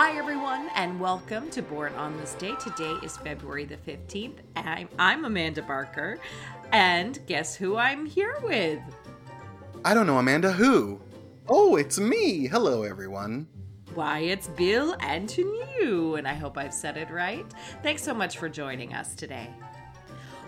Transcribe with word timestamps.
Hi, 0.00 0.16
everyone, 0.16 0.70
and 0.76 1.00
welcome 1.00 1.50
to 1.50 1.60
Born 1.60 1.92
on 1.94 2.16
This 2.18 2.34
Day. 2.34 2.54
Today 2.60 2.94
is 3.02 3.16
February 3.16 3.64
the 3.64 3.78
15th. 3.78 4.36
I'm, 4.54 4.88
I'm 4.96 5.24
Amanda 5.24 5.60
Barker, 5.60 6.20
and 6.70 7.18
guess 7.26 7.56
who 7.56 7.76
I'm 7.76 8.06
here 8.06 8.36
with? 8.44 8.78
I 9.84 9.94
don't 9.94 10.06
know, 10.06 10.18
Amanda, 10.18 10.52
who? 10.52 11.00
Oh, 11.48 11.74
it's 11.74 11.98
me. 11.98 12.46
Hello, 12.46 12.84
everyone. 12.84 13.48
Why, 13.94 14.20
it's 14.20 14.46
Bill 14.46 14.94
Antoniou, 15.00 16.16
and 16.16 16.28
I 16.28 16.34
hope 16.34 16.56
I've 16.56 16.72
said 16.72 16.96
it 16.96 17.10
right. 17.10 17.44
Thanks 17.82 18.04
so 18.04 18.14
much 18.14 18.38
for 18.38 18.48
joining 18.48 18.94
us 18.94 19.16
today. 19.16 19.50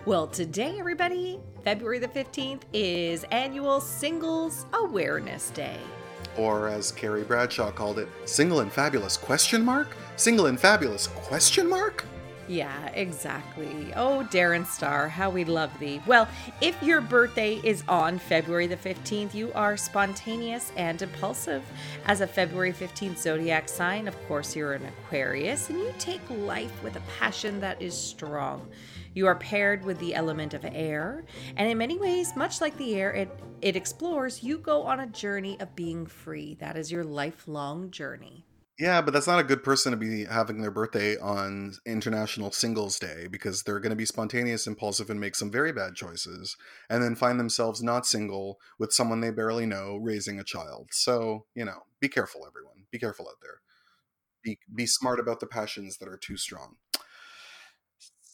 Well, 0.05 0.27
today, 0.27 0.79
everybody, 0.79 1.41
February 1.65 1.99
the 1.99 2.07
15th, 2.07 2.61
is 2.71 3.25
Annual 3.31 3.81
Singles 3.81 4.65
Awareness 4.71 5.49
Day 5.49 5.77
or 6.37 6.67
as 6.67 6.91
Carrie 6.91 7.23
Bradshaw 7.23 7.71
called 7.71 7.99
it, 7.99 8.07
single 8.25 8.59
and 8.61 8.71
fabulous 8.71 9.17
question 9.17 9.63
mark? 9.63 9.95
Single 10.15 10.47
and 10.47 10.59
fabulous 10.59 11.07
question 11.07 11.69
mark? 11.69 12.05
Yeah, 12.47 12.87
exactly. 12.87 13.93
Oh, 13.95 14.27
Darren 14.29 14.65
Star, 14.65 15.07
how 15.07 15.29
we 15.29 15.45
love 15.45 15.71
thee. 15.79 16.01
Well, 16.05 16.27
if 16.59 16.81
your 16.83 16.99
birthday 16.99 17.61
is 17.63 17.81
on 17.87 18.19
February 18.19 18.67
the 18.67 18.75
15th, 18.75 19.33
you 19.33 19.53
are 19.53 19.77
spontaneous 19.77 20.73
and 20.75 21.01
impulsive. 21.01 21.63
As 22.05 22.19
a 22.19 22.27
February 22.27 22.73
15th 22.73 23.17
zodiac 23.17 23.69
sign, 23.69 24.05
of 24.05 24.21
course, 24.27 24.53
you're 24.53 24.73
an 24.73 24.85
Aquarius 24.85 25.69
and 25.69 25.79
you 25.79 25.93
take 25.97 26.19
life 26.29 26.83
with 26.83 26.97
a 26.97 27.01
passion 27.19 27.61
that 27.61 27.81
is 27.81 27.95
strong. 27.95 28.67
You 29.13 29.27
are 29.27 29.35
paired 29.35 29.83
with 29.83 29.99
the 29.99 30.15
element 30.15 30.53
of 30.53 30.63
air, 30.63 31.25
and 31.57 31.69
in 31.69 31.77
many 31.77 31.97
ways, 31.97 32.35
much 32.35 32.61
like 32.61 32.77
the 32.77 32.95
air 32.95 33.11
it, 33.11 33.29
it 33.61 33.75
explores, 33.75 34.41
you 34.41 34.57
go 34.57 34.83
on 34.83 35.01
a 35.01 35.07
journey 35.07 35.59
of 35.59 35.75
being 35.75 36.05
free. 36.05 36.55
That 36.55 36.77
is 36.77 36.91
your 36.91 37.03
lifelong 37.03 37.91
journey. 37.91 38.45
Yeah, 38.79 39.01
but 39.01 39.13
that's 39.13 39.27
not 39.27 39.39
a 39.39 39.43
good 39.43 39.63
person 39.63 39.91
to 39.91 39.97
be 39.97 40.25
having 40.25 40.61
their 40.61 40.71
birthday 40.71 41.15
on 41.19 41.73
International 41.85 42.51
Singles 42.51 42.97
Day 42.97 43.27
because 43.29 43.61
they're 43.61 43.79
going 43.79 43.91
to 43.91 43.95
be 43.95 44.07
spontaneous, 44.07 44.65
impulsive, 44.65 45.09
and 45.09 45.19
make 45.19 45.35
some 45.35 45.51
very 45.51 45.71
bad 45.71 45.93
choices, 45.93 46.57
and 46.89 47.03
then 47.03 47.13
find 47.13 47.39
themselves 47.39 47.83
not 47.83 48.07
single 48.07 48.59
with 48.79 48.91
someone 48.91 49.19
they 49.19 49.29
barely 49.29 49.67
know 49.67 49.97
raising 49.97 50.39
a 50.39 50.43
child. 50.43 50.87
So, 50.91 51.45
you 51.53 51.63
know, 51.63 51.83
be 51.99 52.07
careful, 52.07 52.47
everyone. 52.47 52.85
Be 52.91 52.97
careful 52.97 53.27
out 53.27 53.35
there. 53.41 53.59
Be, 54.41 54.57
be 54.73 54.87
smart 54.87 55.19
about 55.19 55.41
the 55.41 55.47
passions 55.47 55.97
that 55.97 56.09
are 56.09 56.17
too 56.17 56.37
strong. 56.37 56.77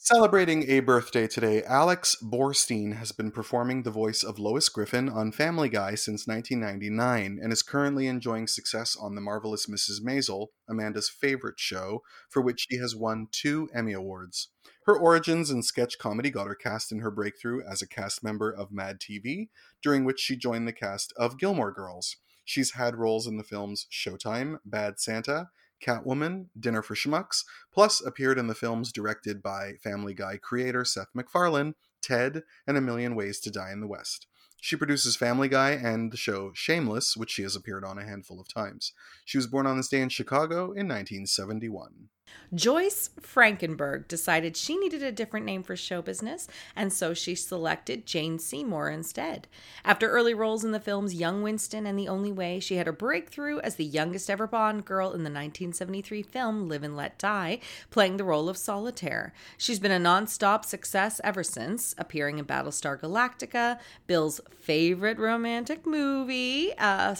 Celebrating 0.09 0.69
a 0.69 0.79
birthday 0.79 1.27
today, 1.27 1.63
Alex 1.63 2.15
Borstein 2.23 2.95
has 2.95 3.11
been 3.11 3.29
performing 3.29 3.83
the 3.83 3.91
voice 3.91 4.23
of 4.23 4.39
Lois 4.39 4.69
Griffin 4.69 5.09
on 5.09 5.33
Family 5.33 5.67
Guy 5.67 5.95
since 5.95 6.25
1999 6.25 7.37
and 7.43 7.51
is 7.51 7.61
currently 7.61 8.07
enjoying 8.07 8.47
success 8.47 8.95
on 8.95 9.15
The 9.15 9.21
Marvelous 9.21 9.65
Mrs. 9.65 10.01
Maisel, 10.01 10.47
Amanda's 10.69 11.09
favorite 11.09 11.59
show, 11.59 12.03
for 12.29 12.41
which 12.41 12.67
she 12.69 12.77
has 12.77 12.95
won 12.95 13.27
two 13.33 13.67
Emmy 13.75 13.91
Awards. 13.91 14.47
Her 14.85 14.97
origins 14.97 15.51
in 15.51 15.61
sketch 15.61 15.99
comedy 15.99 16.29
got 16.29 16.47
her 16.47 16.55
cast 16.55 16.89
in 16.89 16.99
her 16.99 17.11
breakthrough 17.11 17.61
as 17.69 17.81
a 17.81 17.87
cast 17.87 18.23
member 18.23 18.49
of 18.49 18.71
Mad 18.71 19.01
TV, 19.01 19.49
during 19.83 20.05
which 20.05 20.21
she 20.21 20.37
joined 20.37 20.69
the 20.69 20.71
cast 20.71 21.11
of 21.17 21.37
Gilmore 21.37 21.73
Girls. 21.73 22.15
She's 22.45 22.75
had 22.75 22.95
roles 22.95 23.27
in 23.27 23.35
the 23.35 23.43
films 23.43 23.87
Showtime, 23.91 24.59
Bad 24.63 25.01
Santa, 25.01 25.49
Catwoman, 25.81 26.47
Dinner 26.59 26.81
for 26.81 26.95
Schmucks, 26.95 27.43
plus 27.71 28.01
appeared 28.01 28.37
in 28.37 28.47
the 28.47 28.55
films 28.55 28.91
directed 28.91 29.41
by 29.41 29.73
Family 29.83 30.13
Guy 30.13 30.37
creator 30.37 30.83
Seth 30.83 31.09
MacFarlane, 31.13 31.75
Ted, 32.01 32.43
and 32.65 32.77
A 32.77 32.81
Million 32.81 33.15
Ways 33.15 33.39
to 33.41 33.51
Die 33.51 33.71
in 33.71 33.81
the 33.81 33.87
West. 33.87 34.27
She 34.59 34.75
produces 34.75 35.15
Family 35.15 35.47
Guy 35.47 35.71
and 35.71 36.11
the 36.11 36.17
show 36.17 36.51
Shameless, 36.53 37.15
which 37.15 37.31
she 37.31 37.43
has 37.43 37.55
appeared 37.55 37.83
on 37.83 37.99
a 37.99 38.05
handful 38.05 38.39
of 38.39 38.47
times. 38.47 38.93
She 39.23 39.37
was 39.37 39.47
born 39.47 39.67
on 39.67 39.77
this 39.77 39.87
day 39.87 40.01
in 40.01 40.09
Chicago 40.09 40.65
in 40.65 40.87
1971. 40.87 42.09
Joyce 42.53 43.09
Frankenberg 43.21 44.07
decided 44.07 44.55
she 44.55 44.77
needed 44.77 45.03
a 45.03 45.11
different 45.11 45.45
name 45.45 45.63
for 45.63 45.75
show 45.75 46.01
business, 46.01 46.47
and 46.75 46.93
so 46.93 47.13
she 47.13 47.35
selected 47.35 48.05
Jane 48.05 48.39
Seymour 48.39 48.89
instead. 48.89 49.47
After 49.83 50.09
early 50.09 50.33
roles 50.33 50.63
in 50.63 50.71
the 50.71 50.79
films 50.79 51.13
Young 51.13 51.41
Winston 51.41 51.85
and 51.85 51.99
The 51.99 52.07
Only 52.07 52.31
Way, 52.31 52.59
she 52.59 52.75
had 52.75 52.87
a 52.87 52.93
breakthrough 52.93 53.59
as 53.59 53.75
the 53.75 53.85
youngest 53.85 54.29
ever 54.29 54.47
Bond 54.47 54.85
girl 54.85 55.07
in 55.07 55.23
the 55.23 55.29
1973 55.29 56.23
film 56.23 56.69
Live 56.69 56.83
and 56.83 56.95
Let 56.95 57.17
Die, 57.17 57.59
playing 57.89 58.17
the 58.17 58.23
role 58.23 58.47
of 58.47 58.57
Solitaire. 58.57 59.33
She's 59.57 59.79
been 59.79 59.91
a 59.91 59.99
non-stop 59.99 60.63
success 60.63 61.19
ever 61.23 61.43
since, 61.43 61.93
appearing 61.97 62.39
in 62.39 62.45
Battlestar 62.45 62.99
Galactica, 62.99 63.79
Bill's 64.05 64.39
favorite 64.59 65.17
romantic 65.17 65.85
movie, 65.85 66.73
uh, 66.77 67.15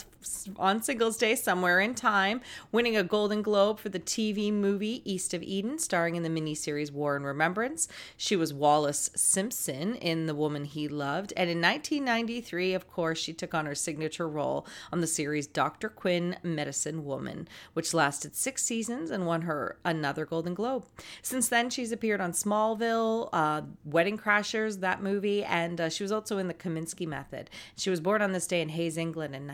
on 0.56 0.82
Singles 0.82 1.16
Day 1.16 1.34
Somewhere 1.34 1.80
in 1.80 1.94
Time, 1.94 2.40
winning 2.72 2.96
a 2.96 3.04
Golden 3.04 3.42
Globe 3.42 3.78
for 3.78 3.88
the 3.88 4.00
TV 4.00 4.52
movie 4.52 5.02
East 5.04 5.32
of 5.32 5.42
Eden, 5.42 5.78
starring 5.78 6.16
in 6.16 6.22
the 6.22 6.28
miniseries 6.28 6.90
War 6.90 7.14
and 7.16 7.24
Remembrance. 7.24 7.88
She 8.16 8.34
was 8.34 8.52
Wallis 8.52 9.10
Simpson 9.14 9.94
in 9.94 10.26
The 10.26 10.34
Woman 10.34 10.64
He 10.64 10.88
Loved. 10.88 11.32
And 11.36 11.48
in 11.48 11.60
1993, 11.60 12.74
of 12.74 12.88
course, 12.88 13.18
she 13.18 13.32
took 13.32 13.54
on 13.54 13.66
her 13.66 13.74
signature 13.74 14.28
role 14.28 14.66
on 14.92 15.00
the 15.00 15.06
series 15.06 15.46
Dr. 15.46 15.88
Quinn 15.88 16.36
Medicine 16.42 17.04
Woman, 17.04 17.48
which 17.74 17.94
lasted 17.94 18.34
six 18.34 18.64
seasons 18.64 19.10
and 19.10 19.26
won 19.26 19.42
her 19.42 19.78
another 19.84 20.26
Golden 20.26 20.54
Globe. 20.54 20.84
Since 21.22 21.48
then, 21.48 21.70
she's 21.70 21.92
appeared 21.92 22.20
on 22.20 22.32
Smallville, 22.32 23.28
uh, 23.32 23.62
Wedding 23.84 24.18
Crashers, 24.18 24.80
that 24.80 25.02
movie, 25.02 25.44
and 25.44 25.80
uh, 25.80 25.88
she 25.88 26.02
was 26.02 26.12
also 26.12 26.38
in 26.38 26.48
The 26.48 26.54
Kominsky 26.54 27.06
Method. 27.06 27.50
She 27.76 27.90
was 27.90 28.00
born 28.00 28.20
on 28.20 28.32
this 28.32 28.46
day 28.46 28.60
in 28.60 28.70
Hayes, 28.70 28.96
England 28.96 29.36
in 29.36 29.46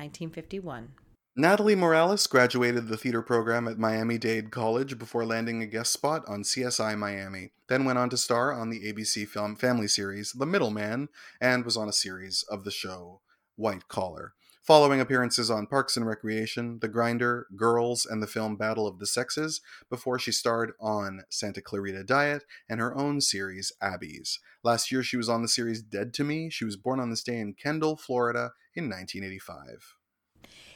1951. 0.61 0.95
Natalie 1.37 1.75
Morales 1.75 2.29
graduated 2.29 2.87
the 2.87 2.97
theater 2.97 3.21
program 3.21 3.67
at 3.67 3.77
Miami 3.77 4.19
Dade 4.19 4.53
College 4.53 4.99
before 5.01 5.25
landing 5.25 5.63
a 5.63 5.67
guest 5.67 5.93
spot 5.93 6.23
on 6.29 6.45
CSI 6.45 6.97
Miami, 6.97 7.51
then 7.69 7.85
went 7.85 7.99
on 7.99 8.09
to 8.11 8.17
star 8.17 8.53
on 8.53 8.71
the 8.71 8.93
ABC 8.93 9.27
film 9.27 9.57
family 9.57 9.89
series 9.89 10.31
The 10.31 10.47
Middleman 10.47 11.09
and 11.41 11.65
was 11.65 11.77
on 11.77 11.89
a 11.89 11.93
series 11.93 12.45
of 12.49 12.63
the 12.63 12.71
show 12.71 13.21
White 13.57 13.89
Collar. 13.89 14.35
Following 14.63 15.01
appearances 15.01 15.51
on 15.51 15.67
Parks 15.67 15.97
and 15.97 16.07
Recreation, 16.07 16.79
The 16.81 16.89
Grinder, 16.89 17.49
Girls, 17.57 18.07
and 18.07 18.23
the 18.23 18.29
film 18.29 18.57
Battle 18.57 18.87
of 18.87 19.01
the 19.01 19.07
Sexes, 19.07 19.61
before 19.91 20.19
she 20.21 20.31
starred 20.31 20.73
on 20.81 21.25
Santa 21.29 21.61
Clarita 21.61 22.05
Diet 22.05 22.45
and 22.69 22.81
her 22.81 22.97
own 22.97 23.21
series 23.21 23.73
Abby's. 23.83 24.39
Last 24.63 24.93
year 24.93 25.03
she 25.03 25.17
was 25.17 25.29
on 25.29 25.43
the 25.43 25.49
series 25.49 25.83
Dead 25.83 26.15
to 26.15 26.25
Me. 26.25 26.49
She 26.49 26.65
was 26.65 26.77
born 26.77 27.01
on 27.01 27.11
this 27.11 27.25
day 27.25 27.41
in 27.41 27.55
Kendall, 27.55 27.97
Florida 27.97 28.53
in 28.75 28.85
1985. 28.85 29.97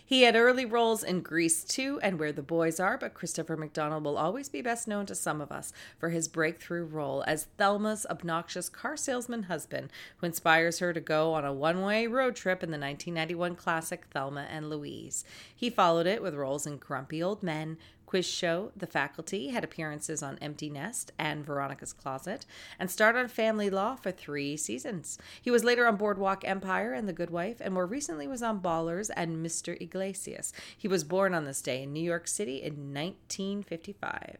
He 0.08 0.22
had 0.22 0.36
early 0.36 0.64
roles 0.64 1.04
in 1.04 1.20
Grease 1.20 1.62
2 1.64 2.00
and 2.00 2.18
Where 2.18 2.32
the 2.32 2.40
Boys 2.40 2.80
Are, 2.80 2.96
but 2.96 3.12
Christopher 3.12 3.58
McDonald 3.58 4.04
will 4.04 4.16
always 4.16 4.48
be 4.48 4.62
best 4.62 4.88
known 4.88 5.04
to 5.04 5.14
some 5.14 5.42
of 5.42 5.52
us 5.52 5.70
for 5.98 6.08
his 6.08 6.28
breakthrough 6.28 6.86
role 6.86 7.22
as 7.26 7.48
Thelma's 7.58 8.06
obnoxious 8.08 8.70
car 8.70 8.96
salesman 8.96 9.42
husband, 9.42 9.90
who 10.16 10.26
inspires 10.26 10.78
her 10.78 10.94
to 10.94 11.00
go 11.00 11.34
on 11.34 11.44
a 11.44 11.52
one 11.52 11.82
way 11.82 12.06
road 12.06 12.36
trip 12.36 12.62
in 12.62 12.70
the 12.70 12.78
1991 12.78 13.54
classic 13.56 14.06
Thelma 14.10 14.46
and 14.50 14.70
Louise. 14.70 15.26
He 15.54 15.68
followed 15.68 16.06
it 16.06 16.22
with 16.22 16.34
roles 16.34 16.66
in 16.66 16.78
Grumpy 16.78 17.22
Old 17.22 17.42
Men, 17.42 17.76
quiz 18.08 18.26
show, 18.26 18.72
The 18.74 18.86
Faculty, 18.86 19.48
had 19.48 19.64
appearances 19.64 20.22
on 20.22 20.38
Empty 20.38 20.70
Nest 20.70 21.12
and 21.18 21.44
Veronica's 21.44 21.92
Closet, 21.92 22.46
and 22.78 22.90
starred 22.90 23.16
on 23.16 23.28
Family 23.28 23.68
Law 23.68 23.96
for 23.96 24.10
three 24.10 24.56
seasons. 24.56 25.18
He 25.42 25.50
was 25.50 25.62
later 25.62 25.86
on 25.86 25.96
Boardwalk 25.96 26.42
Empire 26.42 26.94
and 26.94 27.06
The 27.06 27.12
Good 27.12 27.28
Wife, 27.28 27.58
and 27.60 27.74
more 27.74 27.84
recently 27.84 28.26
was 28.26 28.42
on 28.42 28.62
Ballers 28.62 29.10
and 29.14 29.44
Mr. 29.44 29.78
Iglesias. 29.78 30.54
He 30.74 30.88
was 30.88 31.04
born 31.04 31.34
on 31.34 31.44
this 31.44 31.60
day 31.60 31.82
in 31.82 31.92
New 31.92 32.02
York 32.02 32.28
City 32.28 32.62
in 32.62 32.94
1955. 32.94 34.38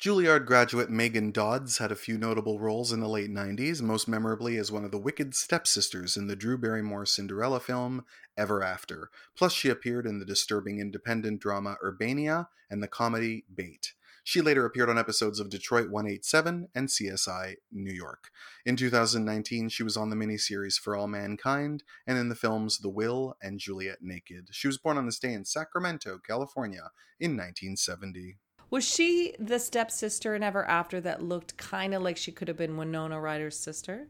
Juilliard 0.00 0.46
graduate 0.46 0.88
Megan 0.88 1.30
Dodds 1.30 1.76
had 1.76 1.92
a 1.92 1.94
few 1.94 2.16
notable 2.16 2.58
roles 2.58 2.90
in 2.90 3.00
the 3.00 3.08
late 3.08 3.30
90s, 3.30 3.82
most 3.82 4.08
memorably 4.08 4.56
as 4.56 4.72
one 4.72 4.82
of 4.82 4.90
the 4.90 4.98
wicked 4.98 5.34
stepsisters 5.34 6.16
in 6.16 6.26
the 6.26 6.34
Drew 6.34 6.56
Barrymore 6.56 7.04
Cinderella 7.04 7.60
film 7.60 8.06
Ever 8.34 8.62
After. 8.62 9.10
Plus, 9.36 9.52
she 9.52 9.68
appeared 9.68 10.06
in 10.06 10.18
the 10.18 10.24
disturbing 10.24 10.78
independent 10.78 11.42
drama 11.42 11.76
Urbania 11.84 12.46
and 12.70 12.82
the 12.82 12.88
comedy 12.88 13.44
Bait. 13.54 13.92
She 14.24 14.40
later 14.40 14.64
appeared 14.64 14.88
on 14.88 14.96
episodes 14.96 15.38
of 15.38 15.50
Detroit 15.50 15.90
187 15.90 16.68
and 16.74 16.88
CSI 16.88 17.56
New 17.70 17.92
York. 17.92 18.30
In 18.64 18.76
2019, 18.76 19.68
she 19.68 19.82
was 19.82 19.98
on 19.98 20.08
the 20.08 20.16
miniseries 20.16 20.80
For 20.80 20.96
All 20.96 21.08
Mankind 21.08 21.84
and 22.06 22.16
in 22.16 22.30
the 22.30 22.34
films 22.34 22.78
The 22.78 22.88
Will 22.88 23.36
and 23.42 23.60
Juliet 23.60 23.98
Naked. 24.00 24.48
She 24.52 24.66
was 24.66 24.78
born 24.78 24.96
on 24.96 25.04
this 25.04 25.18
day 25.18 25.34
in 25.34 25.44
Sacramento, 25.44 26.20
California 26.26 26.90
in 27.18 27.32
1970. 27.32 28.38
Was 28.70 28.88
she 28.88 29.34
the 29.38 29.58
stepsister 29.58 30.34
in 30.34 30.44
Ever 30.44 30.64
After 30.64 31.00
that 31.00 31.22
looked 31.22 31.56
kind 31.56 31.92
of 31.92 32.02
like 32.02 32.16
she 32.16 32.30
could 32.30 32.48
have 32.48 32.56
been 32.56 32.76
Winona 32.76 33.20
Ryder's 33.20 33.58
sister? 33.58 34.06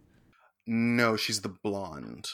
No, 0.66 1.16
she's 1.16 1.40
the 1.40 1.54
blonde. 1.62 2.28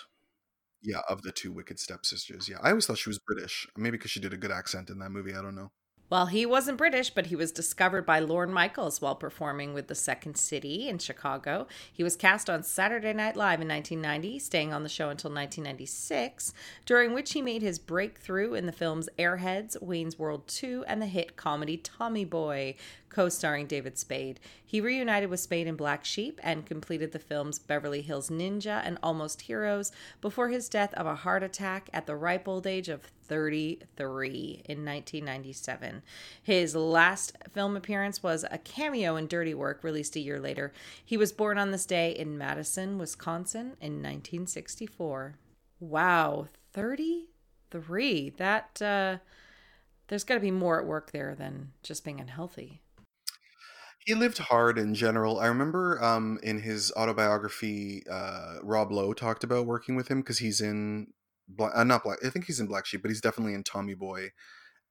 Yeah, 0.83 1.01
of 1.09 1.23
the 1.23 1.33
two 1.33 1.53
wicked 1.53 1.79
stepsisters. 1.79 2.49
Yeah, 2.49 2.59
I 2.63 2.71
always 2.71 2.87
thought 2.87 2.99
she 2.99 3.09
was 3.09 3.21
British. 3.21 3.69
Maybe 3.77 3.97
because 3.97 4.11
she 4.11 4.21
did 4.21 4.33
a 4.33 4.37
good 4.37 4.51
accent 4.51 4.91
in 4.91 4.99
that 4.99 5.11
movie. 5.11 5.35
I 5.35 5.43
don't 5.43 5.55
know. 5.55 5.71
Well, 6.09 6.27
he 6.27 6.47
wasn't 6.47 6.79
British, 6.79 7.11
but 7.11 7.27
he 7.27 7.37
was 7.37 7.51
discovered 7.51 8.07
by 8.07 8.21
Lorne 8.21 8.53
Michaels 8.53 9.01
while 9.01 9.17
performing 9.17 9.75
with 9.75 9.89
the 9.89 9.97
Second 9.97 10.37
City 10.37 10.89
in 10.89 10.99
Chicago. 10.99 11.67
He 11.93 12.05
was 12.05 12.15
cast 12.15 12.49
on 12.49 12.63
Saturday 12.63 13.13
Night 13.13 13.35
Live 13.35 13.61
in 13.61 13.67
1990, 13.67 14.39
staying 14.39 14.73
on 14.73 14.85
the 14.85 14.89
show 14.89 15.11
until 15.11 15.31
1996, 15.33 16.55
during 16.85 17.13
which 17.13 17.33
he 17.33 17.43
made 17.43 17.63
his 17.63 17.81
breakthrough 17.81 18.55
in 18.55 18.67
the 18.67 18.73
films 18.73 19.09
Airheads, 19.19 19.83
Wayne's 19.83 20.17
World 20.17 20.47
2, 20.47 20.85
and 20.87 21.03
the 21.03 21.07
hit 21.07 21.37
comedy 21.37 21.77
Tommy 21.77 22.25
Boy, 22.25 22.77
co 23.17 23.31
starring 23.31 23.67
David 23.67 23.97
Spade. 23.97 24.39
He 24.63 24.79
reunited 24.79 25.31
with 25.31 25.41
Spade 25.41 25.67
in 25.67 25.75
Black 25.75 26.05
Sheep 26.05 26.39
and 26.43 26.67
completed 26.67 27.13
the 27.13 27.19
films 27.19 27.59
Beverly 27.59 28.03
Hills 28.03 28.29
Ninja 28.29 28.83
and 28.85 28.99
Almost 29.03 29.41
Heroes 29.41 29.91
before 30.21 30.51
his 30.51 30.69
death 30.69 30.93
of 30.93 31.07
a 31.07 31.15
heart 31.15 31.43
attack 31.43 31.89
at 31.95 32.07
the 32.07 32.15
ripe 32.15 32.47
old 32.47 32.67
age 32.67 32.91
of 32.91 33.05
33 33.23 34.65
in 34.67 34.85
1997. 34.85 36.03
His 36.43 36.77
last 36.77 37.39
film 37.55 37.75
appearance 37.75 38.23
was 38.23 38.45
a 38.51 38.59
cameo 38.59 39.17
in 39.17 39.29
Dirty 39.29 39.55
Work, 39.55 39.83
released 39.83 40.17
a 40.17 40.21
year 40.21 40.39
later. 40.39 40.75
He 41.03 41.17
was 41.17 41.33
born 41.33 41.57
on 41.57 41.71
this 41.71 41.87
day 41.87 42.11
in 42.11 42.37
Madison, 42.37 42.99
Wisconsin 42.99 43.79
in 43.81 44.03
1964. 44.03 45.37
Wow, 45.81 46.49
33. 46.75 48.35
That, 48.37 48.83
uh, 48.83 49.17
there's 50.09 50.25
got 50.25 50.35
to 50.35 50.41
be 50.41 50.51
more 50.51 50.79
at 50.79 50.87
work 50.87 51.13
there 51.13 51.35
than 51.35 51.73
just 51.83 52.05
being 52.05 52.21
unhealthy. 52.21 52.83
He 54.07 54.15
lived 54.15 54.39
hard 54.39 54.79
in 54.79 54.95
general. 54.95 55.41
I 55.41 55.47
remember 55.49 56.03
um, 56.03 56.39
in 56.45 56.61
his 56.61 56.93
autobiography, 56.93 58.05
uh, 58.09 58.59
Rob 58.63 58.93
Lowe 58.93 59.13
talked 59.13 59.43
about 59.43 59.67
working 59.67 59.97
with 59.97 60.07
him 60.09 60.21
because 60.21 60.39
he's 60.39 60.61
in 60.61 61.09
Black, 61.49 61.73
uh, 61.75 61.83
not 61.83 62.05
Black. 62.05 62.19
I 62.25 62.31
think 62.31 62.45
he's 62.45 62.61
in 62.61 62.69
Black 62.69 62.87
Sheep, 62.87 63.03
but 63.03 63.11
he's 63.11 63.21
definitely 63.21 63.55
in 63.55 63.65
Tommy 63.65 63.95
Boy, 63.95 64.31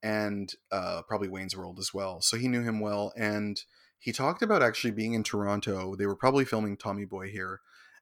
and 0.03 0.51
uh, 0.71 1.01
probably 1.07 1.29
Wayne's 1.29 1.55
World 1.55 1.79
as 1.79 1.93
well. 1.93 2.21
So 2.21 2.37
he 2.37 2.49
knew 2.49 2.63
him 2.63 2.81
well, 2.81 3.13
and 3.17 3.61
he 3.99 4.11
talked 4.11 4.41
about 4.41 4.61
actually 4.63 4.91
being 4.91 5.13
in 5.13 5.23
Toronto. 5.23 5.95
They 5.95 6.07
were 6.07 6.17
probably 6.17 6.45
filming 6.45 6.77
Tommy 6.77 7.05
Boy 7.05 7.29
here, 7.29 7.61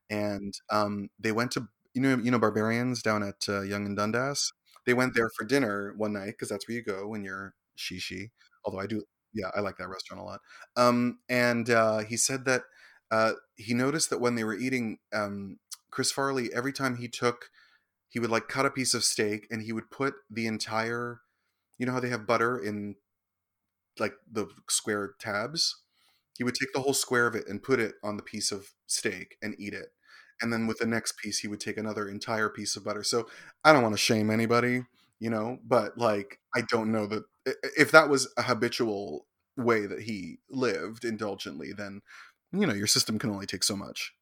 and 0.10 0.54
um, 0.71 1.10
they 1.19 1.31
went 1.31 1.51
to 1.51 1.68
you 1.94 2.01
know 2.01 2.18
you 2.18 2.31
know 2.31 2.39
Barberian's 2.39 3.04
down 3.04 3.24
at 3.24 3.45
uh, 3.50 3.62
Yonge 3.62 3.88
and 3.88 3.98
Dundas. 3.98 4.51
They 4.86 4.95
went 4.95 5.15
there 5.15 5.30
for 5.38 5.45
dinner 5.45 5.94
one 5.98 6.13
night 6.13 6.27
because 6.31 6.50
that's 6.50 6.68
where 6.68 6.75
you 6.77 6.83
go 6.83 7.07
when 7.07 7.24
you're 7.24 7.54
shishi. 7.77 8.31
Although 8.65 8.80
I 8.80 8.88
do 8.88 9.04
yeah, 9.33 9.50
I 9.56 9.62
like 9.62 9.77
that 9.77 9.89
restaurant 9.89 10.21
a 10.21 10.25
lot. 10.25 10.39
Um, 10.75 11.19
and 11.30 11.69
uh, 11.69 12.00
he 12.00 12.18
said 12.18 12.45
that 12.45 12.63
uh, 13.12 13.33
he 13.56 13.74
noticed 13.74 14.09
that 14.09 14.21
when 14.21 14.35
they 14.35 14.44
were 14.44 14.56
eating, 14.56 14.97
um, 15.13 15.59
Chris 15.91 16.12
Farley, 16.12 16.50
every 16.53 16.74
time 16.74 16.97
he 16.97 17.07
took, 17.07 17.50
he 18.09 18.19
would 18.19 18.30
like 18.30 18.47
cut 18.47 18.65
a 18.65 18.71
piece 18.71 18.94
of 18.94 19.03
steak 19.03 19.47
and 19.51 19.63
he 19.63 19.74
would 19.74 19.91
put 19.91 20.15
the 20.30 20.47
entire, 20.47 21.21
you 21.77 21.85
know 21.85 21.94
how 21.94 22.00
they 22.00 22.09
have 22.09 22.27
butter 22.27 22.57
in 22.57 22.95
like 24.00 24.13
the 24.31 24.47
square 24.69 25.13
tabs? 25.19 25.81
He 26.38 26.44
would 26.44 26.56
take 26.56 26.74
the 26.74 26.81
whole 26.81 26.94
square 26.94 27.27
of 27.27 27.36
it 27.36 27.47
and 27.47 27.62
put 27.62 27.79
it 27.79 27.95
on 28.03 28.18
the 28.18 28.24
piece 28.24 28.51
of 28.51 28.68
steak 28.88 29.38
and 29.41 29.56
eat 29.59 29.74
it. 29.74 29.89
And 30.41 30.51
then 30.51 30.65
with 30.68 30.79
the 30.79 30.88
next 30.88 31.18
piece, 31.18 31.39
he 31.39 31.47
would 31.47 31.59
take 31.59 31.77
another 31.77 32.09
entire 32.09 32.50
piece 32.50 32.75
of 32.75 32.83
butter. 32.83 33.03
So 33.03 33.27
I 33.63 33.71
don't 33.71 33.83
want 33.83 33.94
to 33.94 34.00
shame 34.00 34.29
anybody 34.29 34.83
you 35.19 35.29
know 35.29 35.57
but 35.65 35.97
like 35.97 36.39
i 36.53 36.62
don't 36.69 36.91
know 36.91 37.07
that 37.07 37.24
if 37.45 37.91
that 37.91 38.09
was 38.09 38.31
a 38.37 38.43
habitual 38.43 39.25
way 39.57 39.85
that 39.85 40.01
he 40.01 40.39
lived 40.49 41.05
indulgently 41.05 41.71
then 41.73 42.01
you 42.51 42.65
know 42.65 42.73
your 42.73 42.87
system 42.87 43.19
can 43.19 43.29
only 43.29 43.45
take 43.45 43.63
so 43.63 43.75
much. 43.75 44.13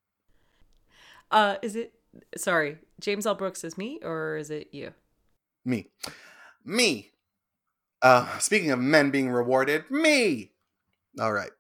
Uh 1.30 1.56
is 1.62 1.76
it 1.76 1.94
sorry 2.36 2.78
james 3.00 3.26
l. 3.26 3.36
Brooks 3.36 3.64
is 3.64 3.78
me 3.78 4.00
or 4.04 4.38
is 4.38 4.50
it 4.50 4.68
you? 4.72 4.94
Me. 5.64 5.88
Me! 6.66 7.12
Uh 8.02 8.38
speaking 8.40 8.72
of 8.72 8.80
men 8.80 9.12
being 9.12 9.30
rewarded 9.30 9.90
me! 9.90 10.52
All 11.20 11.34
right 11.34 11.52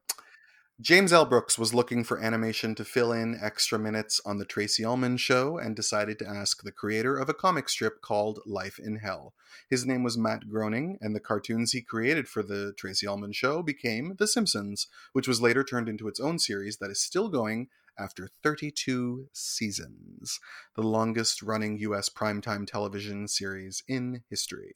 James 0.81 1.13
L. 1.13 1.25
Brooks 1.25 1.59
was 1.59 1.75
looking 1.75 2.03
for 2.03 2.19
animation 2.19 2.73
to 2.73 2.83
fill 2.83 3.11
in 3.11 3.37
extra 3.39 3.77
minutes 3.77 4.19
on 4.25 4.39
The 4.39 4.45
Tracey 4.45 4.83
Ullman 4.83 5.17
Show 5.17 5.59
and 5.59 5.75
decided 5.75 6.17
to 6.17 6.27
ask 6.27 6.63
the 6.63 6.71
creator 6.71 7.19
of 7.19 7.29
a 7.29 7.35
comic 7.35 7.69
strip 7.69 8.01
called 8.01 8.39
Life 8.47 8.79
in 8.79 8.95
Hell. 8.95 9.35
His 9.69 9.85
name 9.85 10.01
was 10.01 10.17
Matt 10.17 10.49
Groening, 10.49 10.97
and 10.99 11.15
the 11.15 11.19
cartoons 11.19 11.71
he 11.71 11.83
created 11.83 12.27
for 12.27 12.41
The 12.41 12.73
Tracey 12.75 13.05
Ullman 13.05 13.31
Show 13.31 13.61
became 13.61 14.15
The 14.17 14.25
Simpsons, 14.25 14.87
which 15.13 15.27
was 15.27 15.39
later 15.39 15.63
turned 15.63 15.87
into 15.87 16.07
its 16.07 16.19
own 16.19 16.39
series 16.39 16.77
that 16.77 16.89
is 16.89 16.99
still 16.99 17.29
going 17.29 17.67
after 17.99 18.29
32 18.41 19.27
seasons, 19.33 20.39
the 20.75 20.81
longest 20.81 21.43
running 21.43 21.77
U.S. 21.77 22.09
primetime 22.09 22.65
television 22.65 23.27
series 23.27 23.83
in 23.87 24.23
history. 24.31 24.73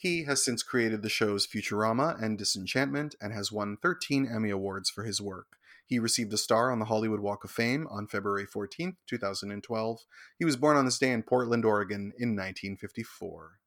He 0.00 0.22
has 0.24 0.44
since 0.44 0.62
created 0.62 1.02
the 1.02 1.08
shows 1.08 1.44
Futurama 1.44 2.22
and 2.22 2.38
Disenchantment 2.38 3.16
and 3.20 3.32
has 3.32 3.50
won 3.50 3.76
13 3.76 4.28
Emmy 4.32 4.48
Awards 4.48 4.88
for 4.88 5.02
his 5.02 5.20
work. 5.20 5.56
He 5.84 5.98
received 5.98 6.32
a 6.32 6.38
star 6.38 6.70
on 6.70 6.78
the 6.78 6.84
Hollywood 6.84 7.18
Walk 7.18 7.42
of 7.42 7.50
Fame 7.50 7.88
on 7.90 8.06
February 8.06 8.46
14, 8.46 8.96
2012. 9.08 9.98
He 10.38 10.44
was 10.44 10.54
born 10.54 10.76
on 10.76 10.84
this 10.84 11.00
day 11.00 11.10
in 11.10 11.24
Portland, 11.24 11.64
Oregon 11.64 12.12
in 12.16 12.36
1954. 12.36 13.57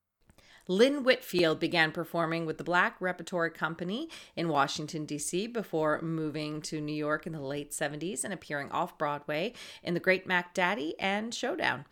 Lynn 0.71 1.03
Whitfield 1.03 1.59
began 1.59 1.91
performing 1.91 2.45
with 2.45 2.57
the 2.57 2.63
Black 2.63 2.95
Repertory 3.01 3.51
Company 3.51 4.07
in 4.37 4.47
Washington, 4.47 5.03
D.C., 5.05 5.47
before 5.47 6.01
moving 6.01 6.61
to 6.61 6.79
New 6.79 6.93
York 6.93 7.27
in 7.27 7.33
the 7.33 7.41
late 7.41 7.71
70s 7.71 8.23
and 8.23 8.33
appearing 8.33 8.71
off 8.71 8.97
Broadway 8.97 9.51
in 9.83 9.95
The 9.95 9.99
Great 9.99 10.25
Mac 10.25 10.53
Daddy 10.53 10.95
and 10.97 11.33
Showdown. 11.33 11.83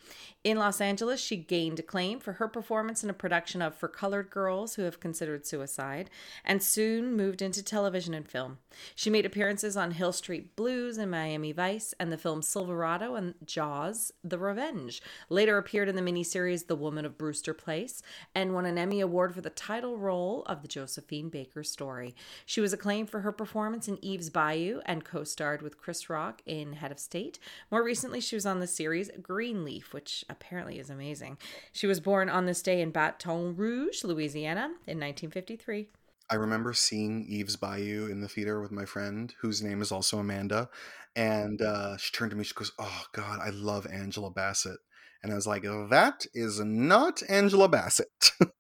In 0.46 0.58
Los 0.58 0.80
Angeles, 0.80 1.20
she 1.20 1.36
gained 1.36 1.80
acclaim 1.80 2.22
for 2.22 2.34
her 2.34 2.48
performance 2.48 3.04
in 3.04 3.10
a 3.10 3.14
production 3.14 3.62
of 3.62 3.76
For 3.76 3.90
Colored 3.90 4.30
Girls 4.30 4.76
Who 4.76 4.84
Have 4.84 5.02
Considered 5.02 5.46
Suicide, 5.46 6.10
and 6.46 6.64
soon 6.64 7.18
moved 7.18 7.42
into 7.42 7.62
television 7.62 8.14
and 8.14 8.26
film. 8.26 8.60
She 8.96 9.10
made 9.10 9.26
appearances 9.26 9.76
on 9.76 9.92
Hill 9.92 10.14
Street 10.14 10.56
Blues 10.56 10.98
and 10.98 11.12
Miami 11.12 11.52
Vice 11.52 11.94
and 12.00 12.14
the 12.14 12.18
films 12.18 12.48
Silverado 12.48 13.16
and 13.16 13.34
Jaws 13.46 14.14
The 14.24 14.40
Revenge. 14.40 15.02
Later 15.28 15.58
appeared 15.58 15.90
in 15.90 15.98
the 15.98 16.02
miniseries 16.02 16.68
The 16.68 16.78
Woman 16.78 17.04
of 17.04 17.18
Brewster 17.18 17.54
Place 17.54 18.02
and 18.34 18.54
won 18.54 18.69
an 18.70 18.78
Emmy 18.78 19.02
Award 19.02 19.36
for 19.36 19.42
the 19.42 19.50
title 19.50 19.98
role 19.98 20.44
of 20.46 20.62
the 20.62 20.68
Josephine 20.68 21.30
Baker 21.30 21.64
story. 21.64 22.16
She 22.46 22.62
was 22.62 22.72
acclaimed 22.72 23.10
for 23.10 23.22
her 23.22 23.32
performance 23.32 23.88
in 23.88 24.04
Eve's 24.04 24.30
Bayou 24.30 24.80
and 24.86 25.04
co 25.04 25.24
starred 25.24 25.62
with 25.62 25.78
Chris 25.78 26.10
Rock 26.10 26.42
in 26.46 26.74
Head 26.74 26.92
of 26.92 27.00
State. 27.00 27.40
More 27.72 27.84
recently, 27.84 28.22
she 28.22 28.36
was 28.36 28.46
on 28.46 28.60
the 28.60 28.68
series 28.68 29.12
Greenleaf, 29.22 29.94
which 29.94 30.24
apparently 30.30 30.80
is 30.80 30.90
amazing. 30.90 31.38
She 31.74 31.88
was 31.88 32.00
born 32.00 32.30
on 32.30 32.46
this 32.46 32.62
day 32.62 32.82
in 32.82 32.92
Baton 32.92 33.56
Rouge, 33.56 34.04
Louisiana 34.04 34.66
in 34.88 35.00
1953. 35.00 35.90
I 36.32 36.36
remember 36.36 36.74
seeing 36.74 37.26
Eve's 37.28 37.56
Bayou 37.56 38.08
in 38.08 38.22
the 38.22 38.28
theater 38.28 38.62
with 38.62 38.72
my 38.72 38.86
friend, 38.86 39.34
whose 39.42 39.64
name 39.64 39.82
is 39.82 39.92
also 39.92 40.20
Amanda. 40.20 40.70
And 41.16 41.62
uh, 41.62 41.98
she 41.98 42.12
turned 42.12 42.32
to 42.32 42.38
me, 42.38 42.44
she 42.44 42.54
goes, 42.54 42.72
Oh, 42.78 43.04
God, 43.14 43.40
I 43.42 43.50
love 43.50 43.88
Angela 43.92 44.30
Bassett. 44.30 44.78
And 45.24 45.32
I 45.32 45.36
was 45.36 45.48
like, 45.48 45.64
That 45.64 46.26
is 46.34 46.60
not 46.60 47.24
Angela 47.28 47.68
Bassett. 47.68 48.32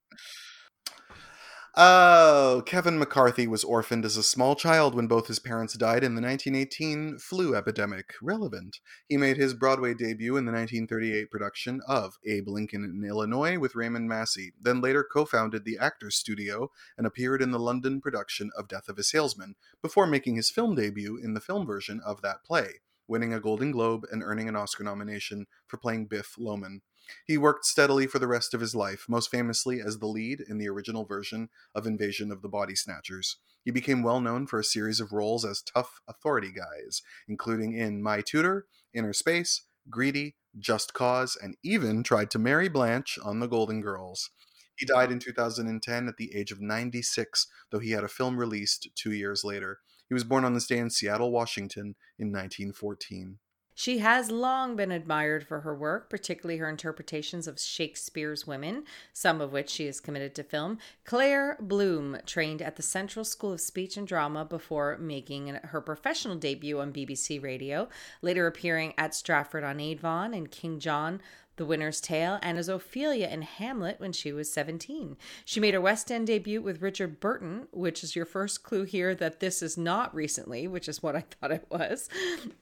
Oh, 1.81 2.63
Kevin 2.65 2.97
McCarthy 2.97 3.47
was 3.47 3.63
orphaned 3.63 4.03
as 4.03 4.17
a 4.17 4.23
small 4.23 4.55
child 4.55 4.95
when 4.95 5.07
both 5.07 5.27
his 5.27 5.39
parents 5.39 5.75
died 5.75 6.03
in 6.03 6.15
the 6.15 6.21
1918 6.21 7.19
flu 7.19 7.55
epidemic. 7.55 8.15
Relevant. 8.21 8.79
He 9.07 9.17
made 9.17 9.37
his 9.37 9.53
Broadway 9.53 9.93
debut 9.93 10.35
in 10.35 10.45
the 10.45 10.51
1938 10.51 11.29
production 11.29 11.79
of 11.87 12.17
Abe 12.25 12.47
Lincoln 12.47 12.83
in 12.83 13.07
Illinois 13.07 13.59
with 13.59 13.75
Raymond 13.75 14.09
Massey, 14.09 14.51
then 14.59 14.81
later 14.81 15.05
co 15.09 15.25
founded 15.25 15.63
the 15.63 15.77
Actors 15.77 16.15
Studio 16.15 16.71
and 16.97 17.05
appeared 17.05 17.41
in 17.41 17.51
the 17.51 17.59
London 17.59 18.01
production 18.01 18.49
of 18.57 18.67
Death 18.67 18.89
of 18.89 18.97
a 18.97 19.03
Salesman, 19.03 19.55
before 19.81 20.07
making 20.07 20.35
his 20.35 20.49
film 20.49 20.75
debut 20.75 21.17
in 21.17 21.35
the 21.35 21.39
film 21.39 21.67
version 21.67 22.01
of 22.03 22.21
that 22.23 22.43
play, 22.43 22.81
winning 23.07 23.33
a 23.33 23.39
Golden 23.39 23.71
Globe 23.71 24.05
and 24.11 24.23
earning 24.23 24.49
an 24.49 24.55
Oscar 24.55 24.83
nomination 24.83 25.45
for 25.67 25.77
playing 25.77 26.07
Biff 26.07 26.35
Loman. 26.37 26.81
He 27.25 27.37
worked 27.37 27.65
steadily 27.65 28.07
for 28.07 28.19
the 28.19 28.27
rest 28.27 28.53
of 28.53 28.61
his 28.61 28.75
life, 28.75 29.05
most 29.07 29.31
famously 29.31 29.81
as 29.81 29.99
the 29.99 30.07
lead 30.07 30.41
in 30.47 30.57
the 30.57 30.69
original 30.69 31.05
version 31.05 31.49
of 31.73 31.85
Invasion 31.85 32.31
of 32.31 32.41
the 32.41 32.49
Body 32.49 32.75
Snatchers. 32.75 33.37
He 33.63 33.71
became 33.71 34.03
well 34.03 34.21
known 34.21 34.47
for 34.47 34.59
a 34.59 34.63
series 34.63 34.99
of 34.99 35.11
roles 35.11 35.45
as 35.45 35.61
tough 35.61 36.01
authority 36.07 36.51
guys, 36.51 37.01
including 37.27 37.73
in 37.73 38.01
My 38.01 38.21
Tutor, 38.21 38.65
Inner 38.93 39.13
Space, 39.13 39.63
Greedy, 39.89 40.35
Just 40.57 40.93
Cause, 40.93 41.37
and 41.41 41.55
even 41.63 42.03
tried 42.03 42.31
to 42.31 42.39
marry 42.39 42.69
Blanche 42.69 43.19
on 43.23 43.39
The 43.39 43.47
Golden 43.47 43.81
Girls. 43.81 44.31
He 44.75 44.85
died 44.85 45.11
in 45.11 45.19
2010 45.19 46.07
at 46.07 46.17
the 46.17 46.33
age 46.33 46.51
of 46.51 46.61
96, 46.61 47.47
though 47.69 47.79
he 47.79 47.91
had 47.91 48.03
a 48.03 48.07
film 48.07 48.37
released 48.37 48.87
two 48.95 49.11
years 49.11 49.43
later. 49.43 49.79
He 50.07 50.13
was 50.13 50.23
born 50.23 50.45
on 50.45 50.53
this 50.53 50.67
day 50.67 50.77
in 50.77 50.89
Seattle, 50.89 51.31
Washington 51.31 51.95
in 52.17 52.31
1914. 52.31 53.39
She 53.79 53.99
has 53.99 54.29
long 54.29 54.75
been 54.75 54.91
admired 54.91 55.47
for 55.47 55.61
her 55.61 55.73
work, 55.73 56.09
particularly 56.09 56.57
her 56.57 56.67
interpretations 56.67 57.47
of 57.47 57.61
Shakespeare's 57.61 58.45
women, 58.45 58.83
some 59.13 59.39
of 59.39 59.53
which 59.53 59.69
she 59.69 59.87
is 59.87 60.01
committed 60.01 60.35
to 60.35 60.43
film. 60.43 60.79
Claire 61.05 61.55
Bloom 61.61 62.17
trained 62.25 62.61
at 62.61 62.75
the 62.75 62.83
Central 62.83 63.23
School 63.23 63.53
of 63.53 63.61
Speech 63.61 63.95
and 63.95 64.05
Drama 64.05 64.43
before 64.43 64.97
making 64.97 65.47
her 65.63 65.79
professional 65.79 66.35
debut 66.35 66.81
on 66.81 66.91
BBC 66.91 67.41
Radio, 67.41 67.87
later 68.21 68.47
appearing 68.47 68.93
at 68.97 69.15
Stratford 69.15 69.63
on 69.63 69.79
Avon 69.79 70.33
and 70.33 70.51
King 70.51 70.79
John, 70.79 71.21
The 71.59 71.65
Winter's 71.65 71.99
Tale, 71.99 72.39
and 72.41 72.57
as 72.57 72.69
Ophelia 72.69 73.27
in 73.27 73.41
Hamlet 73.41 73.99
when 73.99 74.13
she 74.13 74.31
was 74.31 74.49
17. 74.51 75.17
She 75.43 75.59
made 75.59 75.73
her 75.73 75.81
West 75.81 76.09
End 76.09 76.27
debut 76.27 76.61
with 76.61 76.81
Richard 76.81 77.19
Burton, 77.19 77.67
which 77.71 78.01
is 78.01 78.15
your 78.15 78.25
first 78.25 78.63
clue 78.63 78.85
here 78.85 79.13
that 79.15 79.41
this 79.41 79.61
is 79.61 79.77
not 79.77 80.15
recently, 80.15 80.69
which 80.69 80.87
is 80.87 81.03
what 81.03 81.17
I 81.17 81.25
thought 81.29 81.51
it 81.51 81.65
was, 81.69 82.07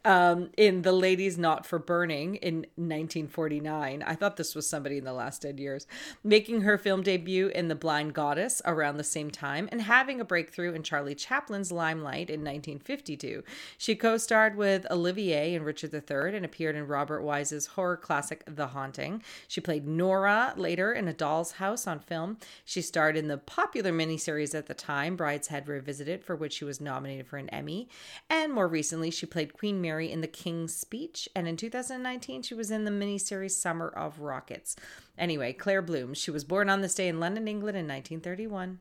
um, 0.03 0.49
in 0.57 0.81
The 0.81 0.93
Lady's 0.93 1.37
Not 1.37 1.63
for 1.63 1.77
Burning 1.77 2.37
in 2.37 2.65
1949. 2.75 4.01
I 4.01 4.15
thought 4.15 4.35
this 4.35 4.55
was 4.55 4.67
somebody 4.67 4.97
in 4.97 5.03
the 5.03 5.13
last 5.13 5.43
10 5.43 5.59
years. 5.59 5.85
Making 6.23 6.61
her 6.61 6.79
film 6.79 7.03
debut 7.03 7.49
in 7.49 7.67
The 7.67 7.75
Blind 7.75 8.15
Goddess 8.15 8.63
around 8.65 8.97
the 8.97 9.03
same 9.03 9.29
time, 9.29 9.69
and 9.71 9.83
having 9.83 10.19
a 10.19 10.25
breakthrough 10.25 10.73
in 10.73 10.81
Charlie 10.81 11.13
Chaplin's 11.13 11.71
Limelight 11.71 12.31
in 12.31 12.39
1952. 12.39 13.43
She 13.77 13.95
co 13.95 14.17
starred 14.17 14.55
with 14.55 14.87
Olivier 14.89 15.53
in 15.53 15.61
Richard 15.61 15.93
III 15.93 16.35
and 16.35 16.43
appeared 16.43 16.75
in 16.75 16.87
Robert 16.87 17.21
Wise's 17.21 17.67
horror 17.67 17.95
classic 17.95 18.41
The 18.47 18.65
Haunted 18.69 18.86
haunting. 18.87 19.21
She 19.47 19.59
played 19.59 19.85
Nora 19.85 20.53
later 20.55 20.93
in 20.93 21.07
A 21.09 21.13
Doll's 21.13 21.53
House 21.53 21.85
on 21.87 21.99
film. 21.99 22.37
She 22.63 22.81
starred 22.81 23.17
in 23.17 23.27
the 23.27 23.37
popular 23.37 23.91
miniseries 23.91 24.55
at 24.55 24.67
the 24.67 24.73
time, 24.73 25.17
Brideshead 25.17 25.67
Revisited, 25.67 26.23
for 26.23 26.35
which 26.35 26.53
she 26.53 26.65
was 26.65 26.79
nominated 26.79 27.27
for 27.27 27.37
an 27.37 27.49
Emmy. 27.49 27.89
And 28.29 28.53
more 28.53 28.67
recently, 28.67 29.11
she 29.11 29.25
played 29.25 29.53
Queen 29.53 29.81
Mary 29.81 30.09
in 30.09 30.21
The 30.21 30.27
King's 30.27 30.73
Speech. 30.73 31.27
And 31.35 31.49
in 31.49 31.57
2019, 31.57 32.43
she 32.43 32.53
was 32.53 32.71
in 32.71 32.85
the 32.85 32.91
miniseries 32.91 33.51
Summer 33.51 33.89
of 33.89 34.21
Rockets. 34.21 34.77
Anyway, 35.17 35.51
Claire 35.51 35.81
Bloom. 35.81 36.13
She 36.13 36.31
was 36.31 36.45
born 36.45 36.69
on 36.69 36.81
this 36.81 36.95
day 36.95 37.09
in 37.09 37.19
London, 37.19 37.47
England 37.47 37.77
in 37.77 37.87
1931. 37.87 38.79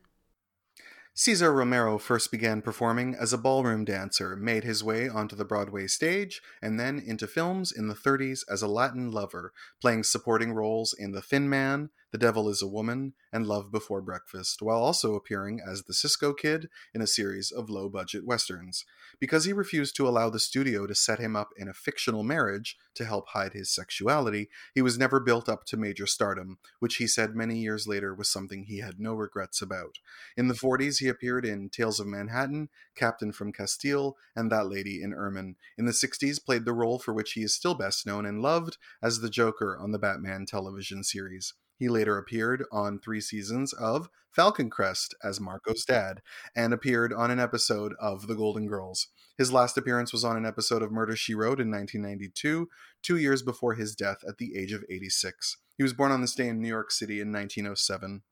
Cesar 1.19 1.51
Romero 1.51 1.97
first 1.97 2.29
began 2.29 2.61
performing 2.61 3.15
as 3.15 3.33
a 3.33 3.39
ballroom 3.39 3.83
dancer, 3.83 4.35
made 4.35 4.63
his 4.63 4.83
way 4.83 5.09
onto 5.09 5.35
the 5.35 5.43
Broadway 5.43 5.87
stage, 5.87 6.43
and 6.61 6.79
then 6.79 6.99
into 6.99 7.25
films 7.25 7.71
in 7.71 7.87
the 7.87 7.95
30s 7.95 8.43
as 8.47 8.61
a 8.61 8.67
Latin 8.67 9.09
lover, 9.11 9.51
playing 9.81 10.03
supporting 10.03 10.53
roles 10.53 10.93
in 10.93 11.13
The 11.13 11.21
Thin 11.23 11.49
Man, 11.49 11.89
The 12.11 12.17
Devil 12.17 12.47
is 12.47 12.61
a 12.61 12.67
Woman, 12.67 13.15
and 13.33 13.45
Love 13.45 13.69
Before 13.69 14.01
Breakfast, 14.01 14.61
while 14.61 14.77
also 14.77 15.13
appearing 15.13 15.59
as 15.59 15.83
the 15.83 15.93
Cisco 15.93 16.33
Kid 16.33 16.69
in 16.93 17.01
a 17.01 17.07
series 17.07 17.51
of 17.51 17.69
low 17.69 17.89
budget 17.89 18.25
westerns. 18.25 18.85
Because 19.19 19.43
he 19.43 19.51
refused 19.51 19.95
to 19.97 20.07
allow 20.07 20.29
the 20.29 20.39
studio 20.39 20.87
to 20.87 20.95
set 20.95 21.19
him 21.19 21.35
up 21.35 21.49
in 21.57 21.67
a 21.67 21.73
fictional 21.73 22.23
marriage 22.23 22.77
to 22.95 23.03
help 23.03 23.27
hide 23.29 23.51
his 23.51 23.69
sexuality, 23.69 24.47
he 24.73 24.81
was 24.81 24.97
never 24.97 25.19
built 25.19 25.49
up 25.49 25.65
to 25.65 25.75
major 25.75 26.07
stardom, 26.07 26.59
which 26.79 26.95
he 26.95 27.07
said 27.07 27.35
many 27.35 27.57
years 27.59 27.87
later 27.87 28.15
was 28.15 28.29
something 28.29 28.63
he 28.63 28.79
had 28.79 29.01
no 29.01 29.13
regrets 29.13 29.61
about. 29.61 29.99
In 30.37 30.47
the 30.47 30.53
40s, 30.53 30.99
he 30.99 31.09
appeared 31.09 31.45
in 31.45 31.67
Tales 31.67 31.99
of 31.99 32.07
Manhattan, 32.07 32.69
Captain 32.95 33.33
from 33.33 33.51
Castile, 33.51 34.15
and 34.33 34.49
That 34.49 34.69
Lady 34.69 35.03
in 35.03 35.13
Ermine. 35.13 35.57
In 35.77 35.85
the 35.85 35.91
60s, 35.91 36.43
played 36.43 36.63
the 36.63 36.71
role 36.71 36.99
for 36.99 37.13
which 37.13 37.33
he 37.33 37.41
is 37.41 37.53
still 37.53 37.75
best 37.75 38.05
known 38.05 38.25
and 38.25 38.41
loved 38.41 38.77
as 39.03 39.19
the 39.19 39.29
Joker 39.29 39.77
on 39.77 39.91
the 39.91 39.99
Batman 39.99 40.45
television 40.45 41.03
series. 41.03 41.53
He 41.77 41.89
later 41.89 42.17
appeared 42.17 42.63
on 42.71 42.99
three 42.99 43.21
seasons 43.21 43.73
of 43.73 44.09
Falcon 44.31 44.69
Crest 44.69 45.15
as 45.23 45.39
Marco's 45.39 45.85
dad 45.85 46.21
and 46.55 46.73
appeared 46.73 47.13
on 47.13 47.31
an 47.31 47.39
episode 47.39 47.93
of 47.99 48.27
The 48.27 48.35
Golden 48.35 48.67
Girls. 48.67 49.07
His 49.37 49.51
last 49.51 49.77
appearance 49.77 50.11
was 50.11 50.23
on 50.23 50.37
an 50.37 50.45
episode 50.45 50.81
of 50.81 50.91
Murder 50.91 51.15
She 51.15 51.35
Wrote 51.35 51.59
in 51.59 51.71
1992, 51.71 52.67
two 53.03 53.17
years 53.17 53.43
before 53.43 53.75
his 53.75 53.95
death 53.95 54.19
at 54.27 54.37
the 54.37 54.55
age 54.57 54.71
of 54.71 54.83
86. 54.89 55.57
He 55.77 55.83
was 55.83 55.93
born 55.93 56.11
on 56.11 56.21
this 56.21 56.35
day 56.35 56.47
in 56.47 56.59
New 56.59 56.67
York 56.67 56.91
City 56.91 57.21
in 57.21 57.31
1907. 57.31 58.23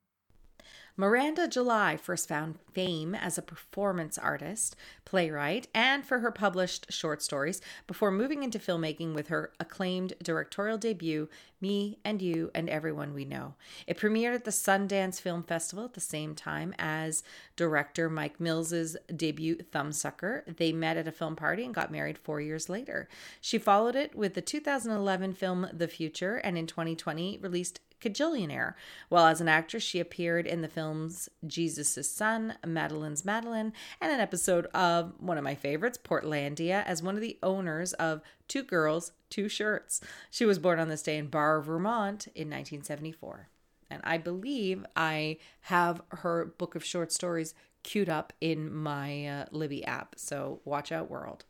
Miranda 0.97 1.45
July 1.45 1.97
first 1.97 2.29
found 2.29 2.57
fame 2.71 3.13
as 3.15 3.37
a 3.37 3.41
performance 3.41 4.17
artist, 4.17 4.77
playwright, 5.03 5.67
and 5.73 6.05
for 6.05 6.19
her 6.19 6.31
published 6.31 6.89
short 6.89 7.21
stories 7.21 7.61
before 7.85 8.11
moving 8.11 8.43
into 8.43 8.59
filmmaking 8.59 9.13
with 9.13 9.27
her 9.27 9.51
acclaimed 9.59 10.13
directorial 10.23 10.77
debut, 10.77 11.27
Me 11.59 11.97
and 12.05 12.21
You 12.21 12.49
and 12.55 12.69
Everyone 12.69 13.13
We 13.13 13.25
Know. 13.25 13.55
It 13.87 13.97
premiered 13.97 14.35
at 14.35 14.45
the 14.45 14.51
Sundance 14.51 15.19
Film 15.19 15.43
Festival 15.43 15.83
at 15.83 15.95
the 15.95 15.99
same 15.99 16.33
time 16.33 16.73
as 16.79 17.23
director 17.57 18.09
Mike 18.09 18.39
Mills's 18.39 18.95
debut 19.13 19.57
Thumbsucker. 19.57 20.55
They 20.55 20.71
met 20.71 20.95
at 20.95 21.09
a 21.09 21.11
film 21.11 21.35
party 21.35 21.65
and 21.65 21.73
got 21.73 21.91
married 21.91 22.17
four 22.17 22.39
years 22.39 22.69
later. 22.69 23.09
She 23.41 23.57
followed 23.57 23.97
it 23.97 24.15
with 24.15 24.33
the 24.33 24.41
2011 24.41 25.33
film 25.33 25.67
The 25.73 25.89
Future 25.89 26.37
and 26.37 26.57
in 26.57 26.67
2020 26.67 27.39
released 27.41 27.81
Kajillionaire. 28.01 28.73
While 29.09 29.25
as 29.25 29.41
an 29.41 29.47
actress, 29.47 29.83
she 29.83 29.99
appeared 29.99 30.47
in 30.47 30.61
the 30.61 30.67
films 30.67 31.29
Jesus' 31.45 32.09
Son, 32.09 32.55
Madeline's 32.65 33.25
Madeline, 33.25 33.73
and 34.01 34.11
an 34.11 34.19
episode 34.19 34.65
of 34.67 35.13
one 35.19 35.37
of 35.37 35.43
my 35.43 35.55
favorites, 35.55 35.99
Portlandia, 36.01 36.83
as 36.85 37.03
one 37.03 37.15
of 37.15 37.21
the 37.21 37.37
owners 37.41 37.93
of 37.93 38.21
Two 38.47 38.63
Girls, 38.63 39.11
Two 39.29 39.49
Shirts. 39.49 40.01
She 40.29 40.45
was 40.45 40.59
born 40.59 40.79
on 40.79 40.89
this 40.89 41.03
day 41.03 41.17
in 41.17 41.27
Barre, 41.27 41.61
Vermont 41.61 42.27
in 42.27 42.49
1974. 42.49 43.49
And 43.89 44.01
I 44.03 44.17
believe 44.17 44.85
I 44.95 45.37
have 45.61 46.01
her 46.09 46.53
book 46.57 46.75
of 46.75 46.83
short 46.83 47.11
stories 47.11 47.53
queued 47.83 48.09
up 48.09 48.33
in 48.41 48.73
my 48.73 49.27
uh, 49.27 49.45
Libby 49.51 49.85
app. 49.85 50.15
So 50.17 50.59
watch 50.65 50.91
out, 50.91 51.09
world. 51.09 51.45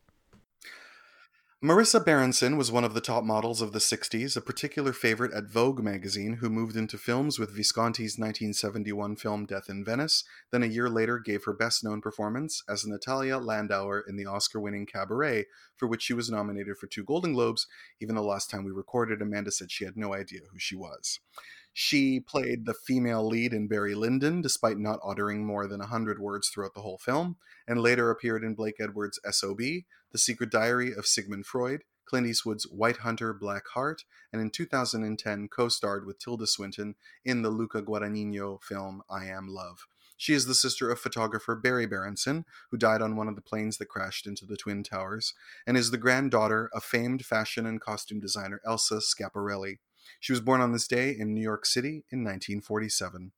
Marisa 1.66 2.00
Berenson 2.00 2.58
was 2.58 2.72
one 2.72 2.84
of 2.84 2.94
the 2.94 3.02
top 3.02 3.24
models 3.24 3.60
of 3.60 3.72
the 3.72 3.80
60s, 3.80 4.38
a 4.38 4.42
particular 4.42 4.94
favorite 4.94 5.34
at 5.34 5.50
Vogue 5.50 5.82
magazine, 5.82 6.34
who 6.34 6.48
moved 6.48 6.76
into 6.76 6.96
films 6.96 7.40
with 7.40 7.56
Visconti's 7.56 8.20
1971 8.20 9.16
film 9.16 9.48
Death 9.48 9.68
in 9.68 9.84
Venice, 9.84 10.24
then 10.52 10.62
a 10.62 10.68
year 10.68 10.88
later 10.88 11.18
gave 11.18 11.44
her 11.46 11.54
best 11.54 11.84
known 11.84 12.02
performance 12.02 12.62
as 12.70 12.86
Natalia 12.86 13.40
Landauer 13.40 14.04
in 14.08 14.16
the 14.16 14.28
Oscar 14.28 14.60
winning 14.60 14.86
Cabaret, 14.86 15.46
for 15.76 15.88
which 15.88 16.04
she 16.04 16.14
was 16.14 16.30
nominated 16.30 16.78
for 16.78 16.86
two 16.86 17.04
Golden 17.04 17.34
Globes, 17.34 17.66
even 18.00 18.14
the 18.14 18.22
last 18.22 18.52
time 18.52 18.64
we 18.64 18.72
recorded, 18.72 19.20
Amanda 19.20 19.50
said 19.50 19.72
she 19.72 19.86
had 19.86 19.98
no 19.98 20.14
idea 20.14 20.42
who 20.52 20.60
she 20.60 20.76
was. 20.76 21.20
She 21.78 22.22
played 22.22 22.66
the 22.66 22.74
female 22.74 23.28
lead 23.28 23.52
in 23.52 23.68
Barry 23.68 23.96
Lyndon, 23.96 24.42
despite 24.42 24.78
not 24.78 25.02
uttering 25.04 25.46
more 25.46 25.68
than 25.68 25.82
100 25.82 26.20
words 26.20 26.48
throughout 26.48 26.74
the 26.74 26.80
whole 26.80 26.98
film, 26.98 27.36
and 27.68 27.82
later 27.82 28.10
appeared 28.10 28.46
in 28.46 28.56
Blake 28.56 28.78
Edwards' 28.80 29.20
SOB, 29.30 29.60
The 29.60 30.18
Secret 30.18 30.50
Diary 30.50 30.94
of 30.94 31.06
Sigmund 31.06 31.46
Freud, 31.46 31.84
Clint 32.06 32.28
Eastwood's 32.28 32.64
White 32.64 33.00
Hunter 33.00 33.34
Black 33.34 33.68
Heart, 33.74 34.06
and 34.32 34.42
in 34.42 34.52
2010 34.52 35.50
co 35.50 35.68
starred 35.68 36.06
with 36.06 36.18
Tilda 36.18 36.48
Swinton 36.48 36.96
in 37.26 37.42
the 37.42 37.50
Luca 37.50 37.82
Guadagnino 37.82 38.64
film 38.64 39.02
I 39.10 39.26
Am 39.26 39.50
Love. 39.50 39.86
She 40.16 40.34
is 40.34 40.46
the 40.46 40.56
sister 40.56 40.90
of 40.90 41.02
photographer 41.02 41.58
Berry 41.58 41.88
Berenson, 41.88 42.46
who 42.72 42.78
died 42.78 43.02
on 43.02 43.18
one 43.18 43.28
of 43.28 43.36
the 43.36 43.42
planes 43.42 43.80
that 43.80 43.90
crashed 43.90 44.26
into 44.26 44.46
the 44.46 44.56
Twin 44.56 44.82
Towers, 44.82 45.34
and 45.68 45.76
is 45.76 45.92
the 45.92 45.98
granddaughter 45.98 46.70
of 46.74 46.86
famed 46.86 47.26
fashion 47.26 47.66
and 47.66 47.82
costume 47.82 48.22
designer 48.22 48.62
Elsa 48.66 49.02
Schiaparelli. 49.02 49.80
She 50.20 50.34
was 50.34 50.42
born 50.42 50.62
on 50.62 50.72
this 50.72 50.88
day 50.88 51.16
in 51.18 51.34
New 51.34 51.42
York 51.42 51.66
City 51.66 52.06
in 52.12 52.24
1947. 52.24 53.32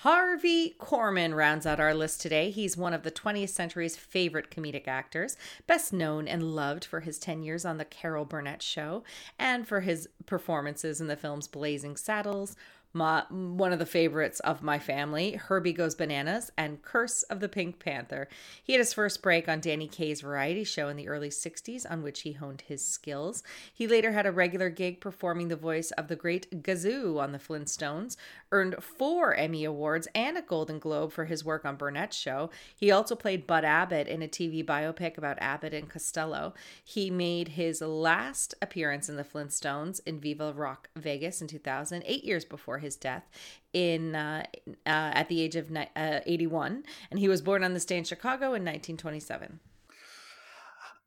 Harvey 0.00 0.74
Korman 0.78 1.34
rounds 1.34 1.64
out 1.64 1.80
our 1.80 1.94
list 1.94 2.20
today. 2.20 2.50
He's 2.50 2.76
one 2.76 2.92
of 2.92 3.02
the 3.02 3.10
20th 3.10 3.48
century's 3.48 3.96
favorite 3.96 4.50
comedic 4.50 4.86
actors, 4.86 5.38
best 5.66 5.90
known 5.90 6.28
and 6.28 6.54
loved 6.54 6.84
for 6.84 7.00
his 7.00 7.18
10 7.18 7.42
years 7.42 7.64
on 7.64 7.78
The 7.78 7.86
Carol 7.86 8.26
Burnett 8.26 8.60
Show 8.60 9.04
and 9.38 9.66
for 9.66 9.80
his 9.80 10.06
performances 10.26 11.00
in 11.00 11.06
the 11.06 11.16
films 11.16 11.48
Blazing 11.48 11.96
Saddles, 11.96 12.56
my, 12.92 13.24
one 13.30 13.72
of 13.72 13.78
the 13.78 13.86
favorites 13.86 14.40
of 14.40 14.62
my 14.62 14.78
family, 14.78 15.32
Herbie 15.32 15.72
Goes 15.72 15.94
Bananas, 15.94 16.50
and 16.56 16.82
Curse 16.82 17.22
of 17.24 17.40
the 17.40 17.48
Pink 17.48 17.78
Panther. 17.78 18.28
He 18.62 18.72
had 18.72 18.80
his 18.80 18.94
first 18.94 19.22
break 19.22 19.48
on 19.48 19.60
Danny 19.60 19.86
Kaye's 19.86 20.22
variety 20.22 20.64
show 20.64 20.88
in 20.88 20.96
the 20.96 21.08
early 21.08 21.28
60s, 21.28 21.84
on 21.90 22.02
which 22.02 22.20
he 22.20 22.32
honed 22.32 22.62
his 22.62 22.86
skills. 22.86 23.42
He 23.72 23.86
later 23.86 24.12
had 24.12 24.26
a 24.26 24.32
regular 24.32 24.70
gig 24.70 25.00
performing 25.00 25.48
the 25.48 25.56
voice 25.56 25.90
of 25.92 26.08
the 26.08 26.16
great 26.16 26.62
Gazoo 26.62 27.20
on 27.20 27.32
the 27.32 27.38
Flintstones, 27.38 28.16
earned 28.50 28.82
four 28.82 29.34
Emmy 29.34 29.64
Awards 29.64 30.08
and 30.14 30.38
a 30.38 30.42
Golden 30.42 30.78
Globe 30.78 31.12
for 31.12 31.26
his 31.26 31.44
work 31.44 31.64
on 31.64 31.76
Burnett's 31.76 32.16
show. 32.16 32.50
He 32.74 32.90
also 32.90 33.14
played 33.14 33.46
Bud 33.46 33.64
Abbott 33.64 34.08
in 34.08 34.22
a 34.22 34.28
TV 34.28 34.64
biopic 34.64 35.18
about 35.18 35.38
Abbott 35.40 35.74
and 35.74 35.88
Costello. 35.88 36.54
He 36.82 37.10
made 37.10 37.48
his 37.48 37.80
last 37.80 38.54
appearance 38.62 39.08
in 39.08 39.16
the 39.16 39.24
Flintstones 39.24 40.00
in 40.06 40.20
Viva 40.20 40.52
Rock 40.52 40.88
Vegas 40.96 41.42
in 41.42 41.48
2000, 41.48 42.02
eight 42.06 42.24
years 42.24 42.44
before 42.44 42.75
his 42.78 42.96
death 42.96 43.24
in 43.72 44.14
uh, 44.14 44.44
uh, 44.68 44.72
at 44.86 45.28
the 45.28 45.42
age 45.42 45.56
of 45.56 45.70
ni- 45.70 45.90
uh, 45.96 46.20
81, 46.26 46.84
and 47.10 47.20
he 47.20 47.28
was 47.28 47.42
born 47.42 47.62
on 47.62 47.74
this 47.74 47.84
day 47.84 47.98
in 47.98 48.04
Chicago 48.04 48.46
in 48.46 48.64
1927. 48.64 49.60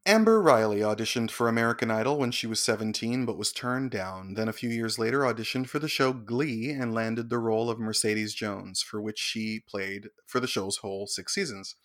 Amber 0.06 0.42
Riley 0.42 0.80
auditioned 0.80 1.30
for 1.30 1.48
American 1.48 1.92
Idol 1.92 2.18
when 2.18 2.32
she 2.32 2.48
was 2.48 2.60
17 2.62 3.26
but 3.26 3.38
was 3.38 3.52
turned 3.52 3.92
down. 3.92 4.34
Then 4.34 4.48
a 4.48 4.54
few 4.54 4.70
years 4.70 4.98
later 4.98 5.20
auditioned 5.20 5.68
for 5.68 5.78
the 5.78 5.88
show 5.88 6.14
Glee 6.14 6.72
and 6.72 6.94
landed 6.94 7.30
the 7.30 7.38
role 7.38 7.70
of 7.70 7.80
Mercedes 7.80 8.34
Jones, 8.34 8.82
for 8.82 9.02
which 9.02 9.20
she 9.20 9.62
played 9.68 10.08
for 10.26 10.40
the 10.40 10.48
show's 10.48 10.78
whole 10.78 11.06
6 11.06 11.32
seasons. 11.32 11.76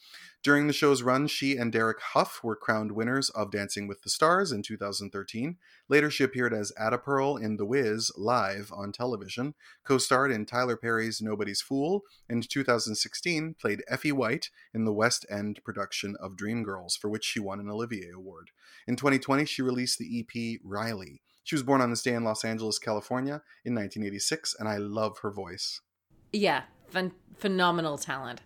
During 0.44 0.66
the 0.66 0.74
show's 0.74 1.02
run, 1.02 1.26
she 1.26 1.56
and 1.56 1.72
Derek 1.72 2.02
Hough 2.12 2.44
were 2.44 2.54
crowned 2.54 2.92
winners 2.92 3.30
of 3.30 3.50
Dancing 3.50 3.88
with 3.88 4.02
the 4.02 4.10
Stars 4.10 4.52
in 4.52 4.62
2013. 4.62 5.56
Later, 5.88 6.10
she 6.10 6.22
appeared 6.22 6.52
as 6.52 6.70
Addaperle 6.78 7.42
in 7.42 7.56
The 7.56 7.64
Wiz 7.64 8.12
live 8.14 8.70
on 8.70 8.92
television, 8.92 9.54
co 9.84 9.96
starred 9.96 10.30
in 10.30 10.44
Tyler 10.44 10.76
Perry's 10.76 11.22
Nobody's 11.22 11.62
Fool, 11.62 12.02
and 12.28 12.42
in 12.44 12.46
2016 12.46 13.54
played 13.58 13.82
Effie 13.88 14.12
White 14.12 14.50
in 14.74 14.84
the 14.84 14.92
West 14.92 15.24
End 15.30 15.60
production 15.64 16.14
of 16.20 16.36
Dreamgirls, 16.36 16.98
for 16.98 17.08
which 17.08 17.24
she 17.24 17.40
won 17.40 17.58
an 17.58 17.70
Olivier 17.70 18.10
Award. 18.14 18.50
In 18.86 18.96
2020, 18.96 19.46
she 19.46 19.62
released 19.62 19.98
the 19.98 20.20
EP 20.20 20.60
Riley. 20.62 21.22
She 21.42 21.54
was 21.54 21.62
born 21.62 21.80
on 21.80 21.88
this 21.88 22.02
day 22.02 22.12
in 22.12 22.22
Los 22.22 22.44
Angeles, 22.44 22.78
California 22.78 23.40
in 23.64 23.74
1986, 23.74 24.56
and 24.58 24.68
I 24.68 24.76
love 24.76 25.20
her 25.20 25.30
voice. 25.30 25.80
Yeah, 26.34 26.64
phen- 26.92 27.12
phenomenal 27.34 27.96
talent. 27.96 28.42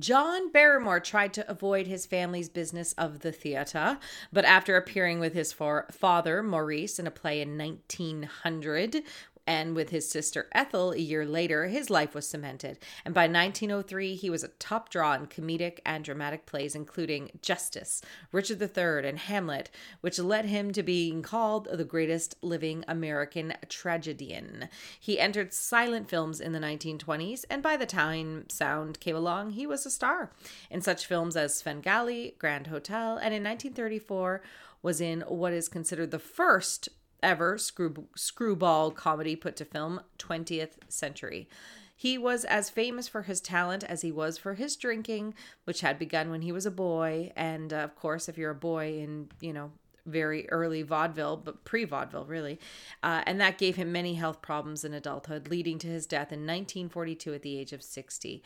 John 0.00 0.50
Barrymore 0.50 0.98
tried 1.00 1.34
to 1.34 1.48
avoid 1.50 1.86
his 1.86 2.06
family's 2.06 2.48
business 2.48 2.94
of 2.94 3.20
the 3.20 3.32
theatre, 3.32 3.98
but 4.32 4.46
after 4.46 4.76
appearing 4.76 5.20
with 5.20 5.34
his 5.34 5.52
father, 5.52 6.42
Maurice, 6.42 6.98
in 6.98 7.06
a 7.06 7.10
play 7.10 7.42
in 7.42 7.58
1900, 7.58 9.02
and 9.50 9.74
with 9.74 9.90
his 9.90 10.08
sister 10.08 10.46
Ethel 10.52 10.92
a 10.92 10.98
year 10.98 11.26
later, 11.26 11.66
his 11.66 11.90
life 11.90 12.14
was 12.14 12.24
cemented. 12.24 12.78
And 13.04 13.12
by 13.12 13.22
1903, 13.22 14.14
he 14.14 14.30
was 14.30 14.44
a 14.44 14.48
top 14.60 14.90
draw 14.90 15.14
in 15.14 15.26
comedic 15.26 15.80
and 15.84 16.04
dramatic 16.04 16.46
plays, 16.46 16.76
including 16.76 17.32
Justice, 17.42 18.00
Richard 18.30 18.62
III, 18.62 19.08
and 19.08 19.18
Hamlet, 19.18 19.68
which 20.02 20.20
led 20.20 20.44
him 20.44 20.70
to 20.70 20.84
being 20.84 21.20
called 21.22 21.66
the 21.68 21.82
greatest 21.82 22.36
living 22.42 22.84
American 22.86 23.54
tragedian. 23.68 24.68
He 25.00 25.18
entered 25.18 25.52
silent 25.52 26.08
films 26.08 26.40
in 26.40 26.52
the 26.52 26.60
1920s, 26.60 27.44
and 27.50 27.60
by 27.60 27.76
the 27.76 27.86
time 27.86 28.48
sound 28.50 29.00
came 29.00 29.16
along, 29.16 29.50
he 29.50 29.66
was 29.66 29.84
a 29.84 29.90
star 29.90 30.30
in 30.70 30.80
such 30.80 31.06
films 31.06 31.34
as 31.34 31.56
Svengali, 31.56 32.36
Grand 32.38 32.68
Hotel, 32.68 33.16
and 33.16 33.34
in 33.34 33.42
1934 33.42 34.42
was 34.82 35.00
in 35.00 35.22
what 35.22 35.52
is 35.52 35.68
considered 35.68 36.12
the 36.12 36.20
first 36.20 36.88
ever 37.22 37.58
screw, 37.58 38.06
screwball 38.16 38.90
comedy 38.90 39.36
put 39.36 39.56
to 39.56 39.64
film, 39.64 40.00
20th 40.18 40.74
Century. 40.88 41.48
He 41.96 42.16
was 42.16 42.46
as 42.46 42.70
famous 42.70 43.08
for 43.08 43.22
his 43.22 43.42
talent 43.42 43.84
as 43.84 44.00
he 44.00 44.10
was 44.10 44.38
for 44.38 44.54
his 44.54 44.74
drinking, 44.76 45.34
which 45.64 45.82
had 45.82 45.98
begun 45.98 46.30
when 46.30 46.40
he 46.40 46.50
was 46.50 46.64
a 46.64 46.70
boy. 46.70 47.30
And 47.36 47.72
uh, 47.74 47.76
of 47.76 47.94
course, 47.94 48.28
if 48.28 48.38
you're 48.38 48.52
a 48.52 48.54
boy 48.54 48.98
in, 49.00 49.28
you 49.40 49.52
know, 49.52 49.70
very 50.06 50.48
early 50.48 50.82
vaudeville, 50.82 51.36
but 51.36 51.64
pre 51.64 51.84
vaudeville, 51.84 52.24
really. 52.24 52.58
Uh, 53.02 53.22
and 53.26 53.40
that 53.40 53.58
gave 53.58 53.76
him 53.76 53.92
many 53.92 54.14
health 54.14 54.40
problems 54.40 54.84
in 54.84 54.94
adulthood, 54.94 55.48
leading 55.48 55.78
to 55.78 55.88
his 55.88 56.06
death 56.06 56.32
in 56.32 56.40
1942 56.40 57.34
at 57.34 57.42
the 57.42 57.58
age 57.58 57.72
of 57.72 57.82
60. 57.82 58.42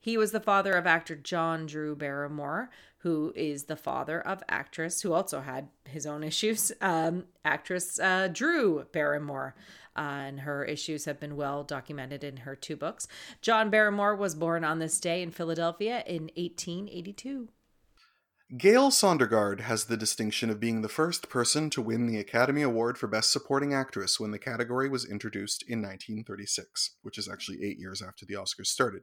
He 0.00 0.16
was 0.16 0.32
the 0.32 0.40
father 0.40 0.72
of 0.72 0.86
actor 0.86 1.14
John 1.14 1.66
Drew 1.66 1.94
Barrymore, 1.94 2.70
who 2.98 3.32
is 3.36 3.64
the 3.64 3.76
father 3.76 4.20
of 4.20 4.42
actress 4.48 5.02
who 5.02 5.12
also 5.12 5.40
had 5.40 5.68
his 5.84 6.06
own 6.06 6.24
issues, 6.32 6.72
um, 6.80 7.24
actress 7.44 8.00
uh, 8.00 8.28
Drew 8.32 8.86
Barrymore. 8.92 9.54
Uh, 9.96 10.00
and 10.00 10.40
her 10.40 10.64
issues 10.64 11.04
have 11.04 11.18
been 11.18 11.36
well 11.36 11.64
documented 11.64 12.22
in 12.22 12.38
her 12.38 12.54
two 12.54 12.76
books. 12.76 13.08
John 13.42 13.70
Barrymore 13.70 14.14
was 14.14 14.36
born 14.36 14.64
on 14.64 14.78
this 14.78 15.00
day 15.00 15.20
in 15.20 15.32
Philadelphia 15.32 16.04
in 16.06 16.30
1882. 16.36 17.48
Gale 18.56 18.90
Sondergaard 18.90 19.60
has 19.60 19.84
the 19.84 19.96
distinction 19.96 20.50
of 20.50 20.58
being 20.58 20.82
the 20.82 20.88
first 20.88 21.28
person 21.28 21.70
to 21.70 21.80
win 21.80 22.06
the 22.06 22.18
Academy 22.18 22.62
Award 22.62 22.98
for 22.98 23.06
Best 23.06 23.30
Supporting 23.30 23.72
Actress 23.72 24.18
when 24.18 24.32
the 24.32 24.40
category 24.40 24.88
was 24.88 25.08
introduced 25.08 25.62
in 25.62 25.80
1936, 25.80 26.96
which 27.02 27.16
is 27.16 27.28
actually 27.28 27.62
eight 27.62 27.78
years 27.78 28.02
after 28.02 28.26
the 28.26 28.34
Oscars 28.34 28.66
started. 28.66 29.02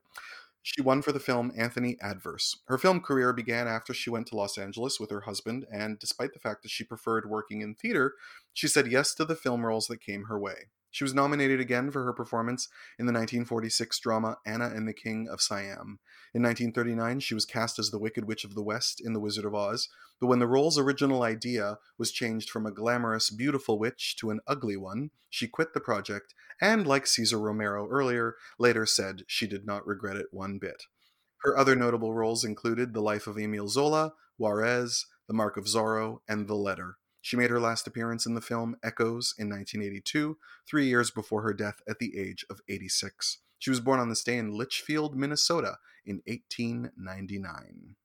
She 0.69 0.81
won 0.81 1.01
for 1.01 1.13
the 1.13 1.19
film 1.21 1.53
Anthony 1.55 1.95
Adverse. 2.01 2.57
Her 2.65 2.77
film 2.77 2.99
career 2.99 3.31
began 3.31 3.69
after 3.69 3.93
she 3.93 4.09
went 4.09 4.27
to 4.27 4.35
Los 4.35 4.57
Angeles 4.57 4.99
with 4.99 5.09
her 5.11 5.21
husband, 5.21 5.65
and 5.71 5.97
despite 5.97 6.33
the 6.33 6.41
fact 6.41 6.61
that 6.61 6.71
she 6.71 6.83
preferred 6.83 7.29
working 7.29 7.61
in 7.61 7.73
theater, 7.73 8.15
she 8.57 8.67
said 8.67 8.91
yes 8.91 9.13
to 9.13 9.23
the 9.23 9.35
film 9.35 9.63
roles 9.63 9.85
that 9.85 10.01
came 10.01 10.23
her 10.23 10.39
way. 10.39 10.69
She 10.89 11.03
was 11.03 11.13
nominated 11.13 11.59
again 11.59 11.91
for 11.91 12.03
her 12.05 12.11
performance 12.11 12.69
in 12.97 13.05
the 13.05 13.13
1946 13.13 13.99
drama 13.99 14.37
Anna 14.47 14.65
and 14.65 14.87
the 14.87 14.95
King 14.95 15.27
of 15.31 15.41
Siam. 15.41 15.99
In 16.33 16.41
1939, 16.41 17.19
she 17.19 17.35
was 17.35 17.45
cast 17.45 17.77
as 17.77 17.91
the 17.91 17.99
Wicked 17.99 18.25
Witch 18.25 18.43
of 18.43 18.55
the 18.55 18.63
West 18.63 18.99
in 18.99 19.13
The 19.13 19.19
Wizard 19.19 19.45
of 19.45 19.53
Oz, 19.53 19.89
but 20.19 20.25
when 20.25 20.39
the 20.39 20.47
role's 20.47 20.79
original 20.79 21.21
idea 21.21 21.77
was 21.99 22.11
changed 22.11 22.49
from 22.49 22.65
a 22.65 22.71
glamorous, 22.71 23.29
beautiful 23.29 23.77
witch 23.77 24.15
to 24.21 24.31
an 24.31 24.39
ugly 24.47 24.75
one, 24.75 25.11
she 25.29 25.47
quit 25.47 25.75
the 25.75 25.79
project 25.79 26.33
and, 26.59 26.87
like 26.87 27.05
Cesar 27.05 27.37
Romero 27.37 27.87
earlier, 27.87 28.37
later 28.57 28.87
said 28.87 29.21
she 29.27 29.45
did 29.45 29.67
not 29.67 29.85
regret 29.85 30.17
it 30.17 30.29
one 30.31 30.57
bit. 30.57 30.85
Her 31.43 31.55
other 31.55 31.75
notable 31.75 32.15
roles 32.15 32.43
included 32.43 32.95
The 32.95 33.01
Life 33.01 33.27
of 33.27 33.37
Emile 33.37 33.67
Zola, 33.67 34.13
Juarez, 34.39 35.05
The 35.27 35.35
Mark 35.35 35.57
of 35.57 35.65
Zorro, 35.65 36.21
and 36.27 36.47
The 36.47 36.55
Letter. 36.55 36.97
She 37.27 37.35
made 37.35 37.49
her 37.49 37.59
last 37.59 37.85
appearance 37.87 38.25
in 38.25 38.35
the 38.35 38.41
film 38.41 38.77
Echoes 38.81 39.35
in 39.37 39.49
1982, 39.49 40.37
three 40.65 40.85
years 40.85 41.11
before 41.11 41.41
her 41.41 41.53
death 41.53 41.81
at 41.85 41.99
the 41.99 42.17
age 42.17 42.45
of 42.49 42.61
86. 42.69 43.39
She 43.59 43.69
was 43.69 43.81
born 43.81 43.99
on 43.99 44.07
this 44.07 44.23
day 44.23 44.37
in 44.37 44.53
Litchfield, 44.53 45.13
Minnesota 45.13 45.79
in 46.05 46.21
1899. 46.25 47.97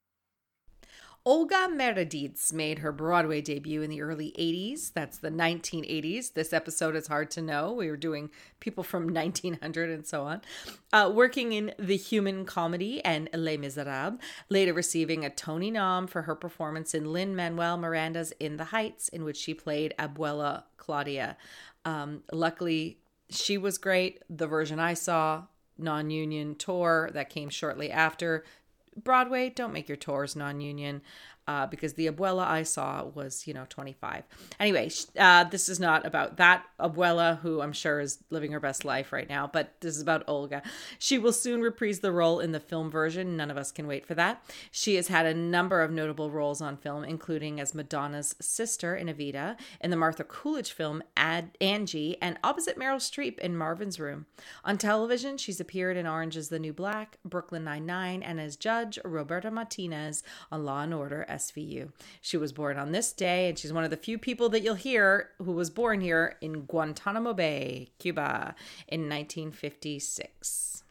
Olga 1.25 1.69
Merediz 1.71 2.53
made 2.53 2.81
her 2.81 2.91
Broadway 2.91 3.41
debut 3.41 3.81
in 3.83 3.91
the 3.91 4.03
early 4.03 4.35
80s. 4.37 4.93
That's 4.93 5.19
the 5.19 5.31
1980s. 5.31 6.35
This 6.35 6.53
episode 6.53 6.97
is 6.97 7.07
hard 7.07 7.31
to 7.33 7.43
know. 7.43 7.73
We 7.73 7.89
were 7.89 7.97
doing 7.97 8.31
people 8.59 8.83
from 8.83 9.05
1900 9.15 9.91
and 9.91 10.05
so 10.05 10.25
on. 10.25 10.41
Uh, 10.93 11.13
working 11.15 11.53
in 11.53 11.75
The 11.79 11.97
Human 11.97 12.45
Comedy 12.45 13.05
and 13.05 13.29
Les 13.33 13.57
Miserables, 13.57 14.19
later 14.49 14.75
receiving 14.75 15.25
a 15.25 15.31
Tony 15.31 15.71
nom 15.71 16.09
for 16.09 16.23
her 16.23 16.35
performance 16.35 16.93
in 16.93 17.13
Lin 17.13 17.37
Manuel 17.37 17.77
Miranda's 17.77 18.33
In 18.41 18.57
the 18.57 18.65
Heights, 18.65 19.09
in 19.09 19.23
which 19.23 19.37
she 19.37 19.55
played 19.55 19.95
Abuela 20.01 20.65
Claudia. 20.77 21.37
Um, 21.85 22.25
luckily, 22.33 22.99
she 23.31 23.57
was 23.59 23.79
great. 23.79 24.25
The 24.29 24.49
version 24.49 24.81
I 24.81 24.95
saw, 24.95 25.45
non 25.79 26.11
union 26.11 26.57
tour 26.57 27.11
that 27.15 27.31
came 27.31 27.49
shortly 27.49 27.93
after 27.93 28.45
Broadway, 28.97 29.51
don't 29.51 29.73
make 29.73 29.89
your 29.89 29.97
tours 29.97 30.37
non 30.37 30.61
union 30.61 31.03
uh, 31.49 31.67
because 31.67 31.95
the 31.95 32.09
abuela 32.09 32.47
I 32.47 32.63
saw 32.63 33.05
was, 33.05 33.47
you 33.47 33.55
know, 33.55 33.67
25. 33.69 34.25
Anyway, 34.61 34.91
uh, 35.19 35.45
this 35.45 35.69
is 35.69 35.81
not 35.81 36.07
about 36.07 36.37
that 36.37 36.65
abuela 36.79 37.39
who 37.41 37.61
I'm 37.61 37.73
sure 37.73 38.01
is 38.01 38.19
living 38.31 38.53
her 38.53 38.61
best 38.61 38.85
life 38.85 39.13
right 39.13 39.29
now, 39.29 39.49
but 39.53 39.75
this 39.81 39.97
is 39.97 40.03
about 40.03 40.25
Olga. 40.29 40.63
She 40.99 41.19
will 41.19 41.33
soon 41.33 41.61
reprise 41.61 42.01
the 42.01 42.13
role 42.13 42.41
in 42.41 42.53
the 42.53 42.61
film 42.61 42.91
version. 42.91 43.37
None 43.37 43.51
of 43.51 43.57
us 43.57 43.73
can 43.73 43.87
wait 43.87 44.07
for 44.07 44.15
that. 44.15 44.45
She 44.71 44.95
has 44.97 45.09
had 45.09 45.27
a 45.27 45.35
number 45.35 45.83
of 45.83 45.91
notable 45.91 46.31
roles 46.31 46.61
on 46.61 46.77
film, 46.77 47.05
including 47.05 47.61
as 47.61 47.75
Madonna's 47.75 48.35
sister 48.41 48.95
in 48.95 49.09
Evita, 49.09 49.57
in 49.81 49.91
the 49.91 49.97
Martha 49.97 50.25
Coolidge 50.25 50.73
film 50.73 51.03
Ad- 51.17 51.57
Angie, 51.61 52.17
and 52.23 52.39
opposite 52.45 52.79
Meryl 52.79 52.97
Streep 52.97 53.39
in 53.39 53.57
Marvin's 53.57 53.99
Room. 53.99 54.27
On 54.65 54.79
television, 54.79 55.37
she's 55.37 55.61
appeared 55.61 55.97
in 55.97 56.07
Orange 56.07 56.37
is 56.37 56.49
the 56.49 56.59
New 56.59 56.73
Black, 56.73 57.19
Brooklyn 57.25 57.65
Nine-Nine, 57.65 58.23
and 58.23 58.41
as 58.41 58.57
Judge 58.57 58.99
Roberta 59.05 59.51
Martinez 59.51 60.23
on 60.51 60.65
Law 60.65 60.83
and 60.83 60.95
Order 60.95 61.25
SVU. 61.33 61.93
She 62.21 62.37
was 62.37 62.53
born 62.53 62.79
on 62.79 62.93
this 62.93 63.13
day, 63.13 63.49
and 63.49 63.59
she's 63.59 63.73
one 63.73 63.85
of 63.85 63.91
the 63.91 63.97
few 63.97 64.19
people 64.19 64.49
that 64.51 64.63
you'll 64.63 64.75
hear 64.75 65.31
who 65.39 65.53
was 65.53 65.71
born 65.71 66.01
here 66.01 66.37
in 66.41 66.63
Guantanamo 66.63 67.33
Bay, 67.33 67.91
Cuba, 67.99 68.55
in 68.89 69.09
1956. 69.09 70.82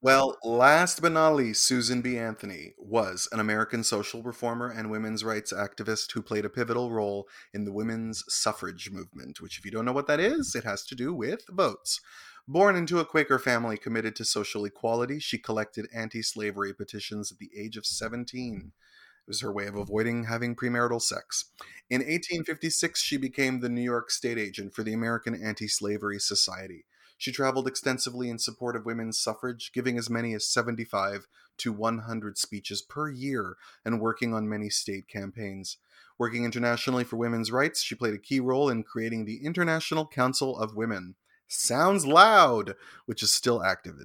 Well, 0.00 0.38
last 0.44 1.02
but 1.02 1.12
not 1.12 1.34
least, 1.34 1.64
Susan 1.64 2.02
B. 2.02 2.18
Anthony 2.18 2.72
was 2.78 3.28
an 3.32 3.40
American 3.40 3.82
social 3.82 4.22
reformer 4.22 4.68
and 4.68 4.90
women's 4.92 5.24
rights 5.24 5.52
activist 5.52 6.12
who 6.12 6.22
played 6.22 6.44
a 6.44 6.48
pivotal 6.50 6.92
role 6.92 7.28
in 7.52 7.64
the 7.64 7.72
women's 7.72 8.22
suffrage 8.32 8.90
movement, 8.92 9.40
which, 9.40 9.58
if 9.58 9.64
you 9.64 9.72
don't 9.72 9.84
know 9.84 9.92
what 9.92 10.06
that 10.06 10.20
is, 10.20 10.54
it 10.54 10.62
has 10.64 10.84
to 10.86 10.94
do 10.94 11.12
with 11.12 11.40
votes. 11.50 12.00
Born 12.46 12.76
into 12.76 13.00
a 13.00 13.04
Quaker 13.04 13.38
family 13.40 13.76
committed 13.76 14.14
to 14.16 14.24
social 14.24 14.64
equality, 14.64 15.18
she 15.18 15.36
collected 15.36 15.88
anti 15.92 16.22
slavery 16.22 16.72
petitions 16.72 17.32
at 17.32 17.38
the 17.38 17.50
age 17.56 17.76
of 17.76 17.84
17. 17.84 18.72
It 19.26 19.28
was 19.28 19.40
her 19.40 19.52
way 19.52 19.66
of 19.66 19.74
avoiding 19.76 20.24
having 20.24 20.54
premarital 20.54 21.02
sex. 21.02 21.46
In 21.90 22.02
1856, 22.02 23.02
she 23.02 23.16
became 23.16 23.60
the 23.60 23.68
New 23.68 23.82
York 23.82 24.10
state 24.12 24.38
agent 24.38 24.74
for 24.74 24.84
the 24.84 24.92
American 24.94 25.34
Anti 25.34 25.66
Slavery 25.66 26.20
Society. 26.20 26.84
She 27.18 27.32
traveled 27.32 27.66
extensively 27.66 28.30
in 28.30 28.38
support 28.38 28.76
of 28.76 28.86
women's 28.86 29.18
suffrage, 29.18 29.72
giving 29.74 29.98
as 29.98 30.08
many 30.08 30.34
as 30.34 30.48
75 30.48 31.26
to 31.58 31.72
100 31.72 32.38
speeches 32.38 32.80
per 32.80 33.10
year 33.10 33.56
and 33.84 34.00
working 34.00 34.32
on 34.32 34.48
many 34.48 34.70
state 34.70 35.08
campaigns. 35.08 35.78
Working 36.16 36.44
internationally 36.44 37.04
for 37.04 37.16
women's 37.16 37.50
rights, 37.50 37.82
she 37.82 37.96
played 37.96 38.14
a 38.14 38.18
key 38.18 38.38
role 38.38 38.68
in 38.68 38.84
creating 38.84 39.24
the 39.24 39.44
International 39.44 40.06
Council 40.06 40.56
of 40.56 40.76
Women. 40.76 41.16
Sounds 41.48 42.06
Loud, 42.06 42.74
which 43.06 43.22
is 43.22 43.32
still 43.32 43.64
active. 43.64 43.96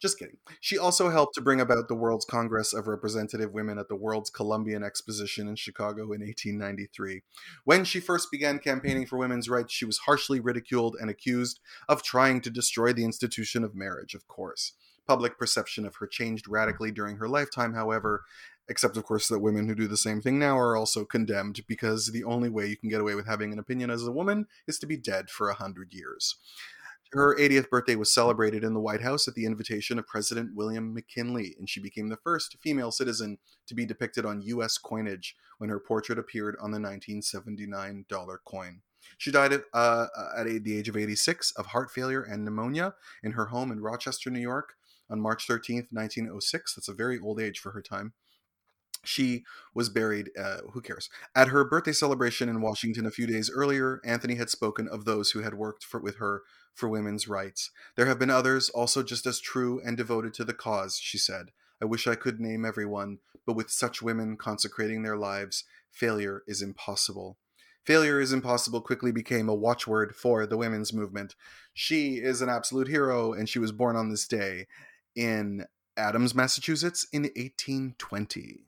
Just 0.00 0.18
kidding. 0.18 0.36
She 0.60 0.78
also 0.78 1.10
helped 1.10 1.34
to 1.34 1.40
bring 1.40 1.60
about 1.60 1.88
the 1.88 1.96
World's 1.96 2.24
Congress 2.24 2.72
of 2.72 2.86
Representative 2.86 3.52
Women 3.52 3.78
at 3.78 3.88
the 3.88 3.96
World's 3.96 4.30
Columbian 4.30 4.84
Exposition 4.84 5.48
in 5.48 5.56
Chicago 5.56 6.02
in 6.12 6.20
1893. 6.20 7.22
When 7.64 7.84
she 7.84 7.98
first 7.98 8.30
began 8.30 8.60
campaigning 8.60 9.06
for 9.06 9.18
women's 9.18 9.48
rights, 9.48 9.72
she 9.72 9.84
was 9.84 9.98
harshly 9.98 10.38
ridiculed 10.38 10.96
and 11.00 11.10
accused 11.10 11.58
of 11.88 12.04
trying 12.04 12.40
to 12.42 12.50
destroy 12.50 12.92
the 12.92 13.04
institution 13.04 13.64
of 13.64 13.74
marriage, 13.74 14.14
of 14.14 14.28
course. 14.28 14.74
Public 15.08 15.36
perception 15.36 15.84
of 15.84 15.96
her 15.96 16.06
changed 16.06 16.46
radically 16.46 16.92
during 16.92 17.16
her 17.16 17.28
lifetime, 17.28 17.74
however, 17.74 18.22
except, 18.68 18.96
of 18.96 19.04
course, 19.04 19.26
that 19.28 19.40
women 19.40 19.66
who 19.66 19.74
do 19.74 19.88
the 19.88 19.96
same 19.96 20.20
thing 20.20 20.38
now 20.38 20.56
are 20.56 20.76
also 20.76 21.04
condemned 21.04 21.62
because 21.66 22.08
the 22.08 22.24
only 22.24 22.50
way 22.50 22.66
you 22.66 22.76
can 22.76 22.88
get 22.88 23.00
away 23.00 23.14
with 23.14 23.26
having 23.26 23.52
an 23.52 23.58
opinion 23.58 23.90
as 23.90 24.06
a 24.06 24.12
woman 24.12 24.46
is 24.68 24.78
to 24.78 24.86
be 24.86 24.96
dead 24.96 25.30
for 25.30 25.48
a 25.48 25.54
hundred 25.54 25.92
years. 25.92 26.36
Her 27.12 27.34
80th 27.38 27.70
birthday 27.70 27.96
was 27.96 28.12
celebrated 28.12 28.62
in 28.62 28.74
the 28.74 28.80
White 28.80 29.00
House 29.00 29.26
at 29.26 29.34
the 29.34 29.46
invitation 29.46 29.98
of 29.98 30.06
President 30.06 30.54
William 30.54 30.92
McKinley, 30.92 31.56
and 31.58 31.68
she 31.68 31.80
became 31.80 32.10
the 32.10 32.18
first 32.18 32.58
female 32.60 32.90
citizen 32.90 33.38
to 33.66 33.74
be 33.74 33.86
depicted 33.86 34.26
on 34.26 34.42
U.S. 34.42 34.76
coinage 34.76 35.34
when 35.56 35.70
her 35.70 35.80
portrait 35.80 36.18
appeared 36.18 36.56
on 36.56 36.70
the 36.70 36.78
1979 36.78 38.04
dollar 38.10 38.40
coin. 38.44 38.82
She 39.16 39.30
died 39.30 39.54
at, 39.54 39.62
uh, 39.72 40.08
at 40.36 40.44
the 40.64 40.76
age 40.76 40.90
of 40.90 40.98
86 40.98 41.52
of 41.52 41.66
heart 41.66 41.90
failure 41.90 42.22
and 42.22 42.44
pneumonia 42.44 42.94
in 43.22 43.32
her 43.32 43.46
home 43.46 43.72
in 43.72 43.80
Rochester, 43.80 44.28
New 44.28 44.40
York 44.40 44.74
on 45.08 45.18
March 45.18 45.46
13th, 45.46 45.86
1906. 45.90 46.74
That's 46.74 46.88
a 46.88 46.92
very 46.92 47.18
old 47.18 47.40
age 47.40 47.58
for 47.58 47.70
her 47.72 47.80
time 47.80 48.12
she 49.04 49.44
was 49.74 49.88
buried 49.88 50.30
uh, 50.38 50.58
who 50.72 50.80
cares 50.80 51.08
at 51.34 51.48
her 51.48 51.64
birthday 51.64 51.92
celebration 51.92 52.48
in 52.48 52.60
washington 52.60 53.06
a 53.06 53.10
few 53.10 53.26
days 53.28 53.48
earlier 53.48 54.00
anthony 54.04 54.34
had 54.34 54.50
spoken 54.50 54.88
of 54.88 55.04
those 55.04 55.30
who 55.30 55.40
had 55.40 55.54
worked 55.54 55.84
for, 55.84 56.00
with 56.00 56.16
her 56.16 56.42
for 56.78 56.88
women's 56.88 57.28
rights. 57.28 57.70
There 57.96 58.06
have 58.06 58.18
been 58.18 58.30
others 58.30 58.68
also 58.70 59.02
just 59.02 59.26
as 59.26 59.40
true 59.40 59.80
and 59.84 59.96
devoted 59.96 60.32
to 60.34 60.44
the 60.44 60.54
cause 60.54 60.98
she 60.98 61.18
said. 61.18 61.50
I 61.82 61.84
wish 61.84 62.06
i 62.06 62.14
could 62.14 62.40
name 62.40 62.64
everyone 62.64 63.18
but 63.46 63.54
with 63.54 63.70
such 63.70 64.02
women 64.02 64.36
consecrating 64.36 65.02
their 65.02 65.16
lives 65.16 65.64
failure 65.90 66.42
is 66.46 66.62
impossible. 66.62 67.36
Failure 67.84 68.20
is 68.20 68.32
impossible 68.32 68.80
quickly 68.80 69.10
became 69.10 69.48
a 69.48 69.54
watchword 69.54 70.14
for 70.14 70.46
the 70.46 70.56
women's 70.56 70.92
movement. 70.92 71.34
She 71.72 72.16
is 72.16 72.42
an 72.42 72.48
absolute 72.48 72.88
hero 72.88 73.32
and 73.32 73.48
she 73.48 73.58
was 73.58 73.72
born 73.72 73.96
on 73.96 74.10
this 74.10 74.26
day 74.28 74.66
in 75.16 75.66
adams 75.96 76.32
massachusetts 76.32 77.08
in 77.12 77.22
1820 77.22 78.67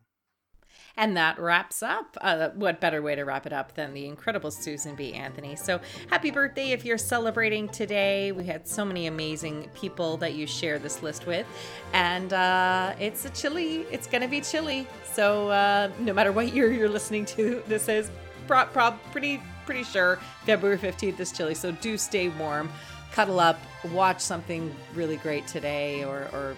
and 1.01 1.17
that 1.17 1.39
wraps 1.39 1.83
up. 1.83 2.19
Uh, 2.21 2.51
what 2.51 2.79
better 2.79 3.01
way 3.01 3.15
to 3.15 3.25
wrap 3.25 3.47
it 3.47 3.55
up 3.55 3.75
than 3.75 3.95
the 3.95 4.05
incredible 4.05 4.51
Susan 4.51 4.95
B. 4.95 5.15
Anthony? 5.15 5.57
So 5.57 5.81
happy 6.11 6.31
birthday 6.31 6.73
if 6.73 6.85
you're 6.85 6.99
celebrating 6.99 7.71
today. 7.71 8.33
We 8.33 8.45
had 8.45 8.69
so 8.69 8.85
many 8.85 9.07
amazing 9.07 9.71
people 9.75 10.19
that 10.19 10.35
you 10.35 10.47
share 10.47 10.79
this 10.79 11.03
list 11.03 11.27
with. 11.27 11.47
And 11.95 12.35
uh, 12.35 12.93
it's 13.01 13.25
a 13.25 13.31
chilly, 13.31 13.87
it's 13.91 14.07
going 14.07 14.21
to 14.21 14.29
be 14.29 14.43
chilly. 14.43 14.87
So 15.11 15.49
uh, 15.49 15.91
no 16.01 16.13
matter 16.13 16.33
what 16.33 16.53
year 16.53 16.71
you're 16.71 16.91
listening 16.91 17.25
to, 17.27 17.63
this 17.67 17.89
is 17.89 18.11
pro- 18.47 18.67
pro- 18.67 18.99
pretty, 19.11 19.41
pretty 19.65 19.85
sure 19.85 20.21
February 20.45 20.77
15th 20.77 21.19
is 21.19 21.33
chilly. 21.33 21.55
So 21.55 21.73
do 21.73 21.97
stay 21.97 22.29
warm. 22.29 22.71
Cuddle 23.13 23.41
up, 23.41 23.59
watch 23.91 24.21
something 24.21 24.71
really 24.95 25.17
great 25.17 25.47
today, 25.47 26.05
or, 26.05 26.29
or 26.35 26.57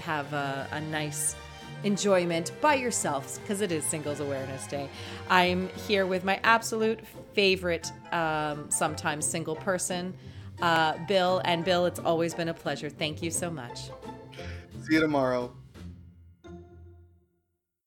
have 0.00 0.32
a, 0.32 0.66
a 0.72 0.80
nice 0.80 1.36
enjoyment 1.84 2.52
by 2.60 2.74
yourselves 2.74 3.38
because 3.38 3.60
it 3.60 3.72
is 3.72 3.84
Singles 3.84 4.20
Awareness 4.20 4.66
Day. 4.66 4.88
I'm 5.28 5.68
here 5.86 6.06
with 6.06 6.24
my 6.24 6.40
absolute 6.44 7.00
favorite, 7.34 7.90
um, 8.12 8.70
sometimes 8.70 9.26
single 9.26 9.56
person, 9.56 10.14
uh, 10.60 10.96
Bill. 11.08 11.40
And 11.44 11.64
Bill, 11.64 11.86
it's 11.86 12.00
always 12.00 12.34
been 12.34 12.48
a 12.48 12.54
pleasure. 12.54 12.90
Thank 12.90 13.22
you 13.22 13.30
so 13.30 13.50
much. 13.50 13.90
See 14.82 14.94
you 14.94 15.00
tomorrow. 15.00 15.54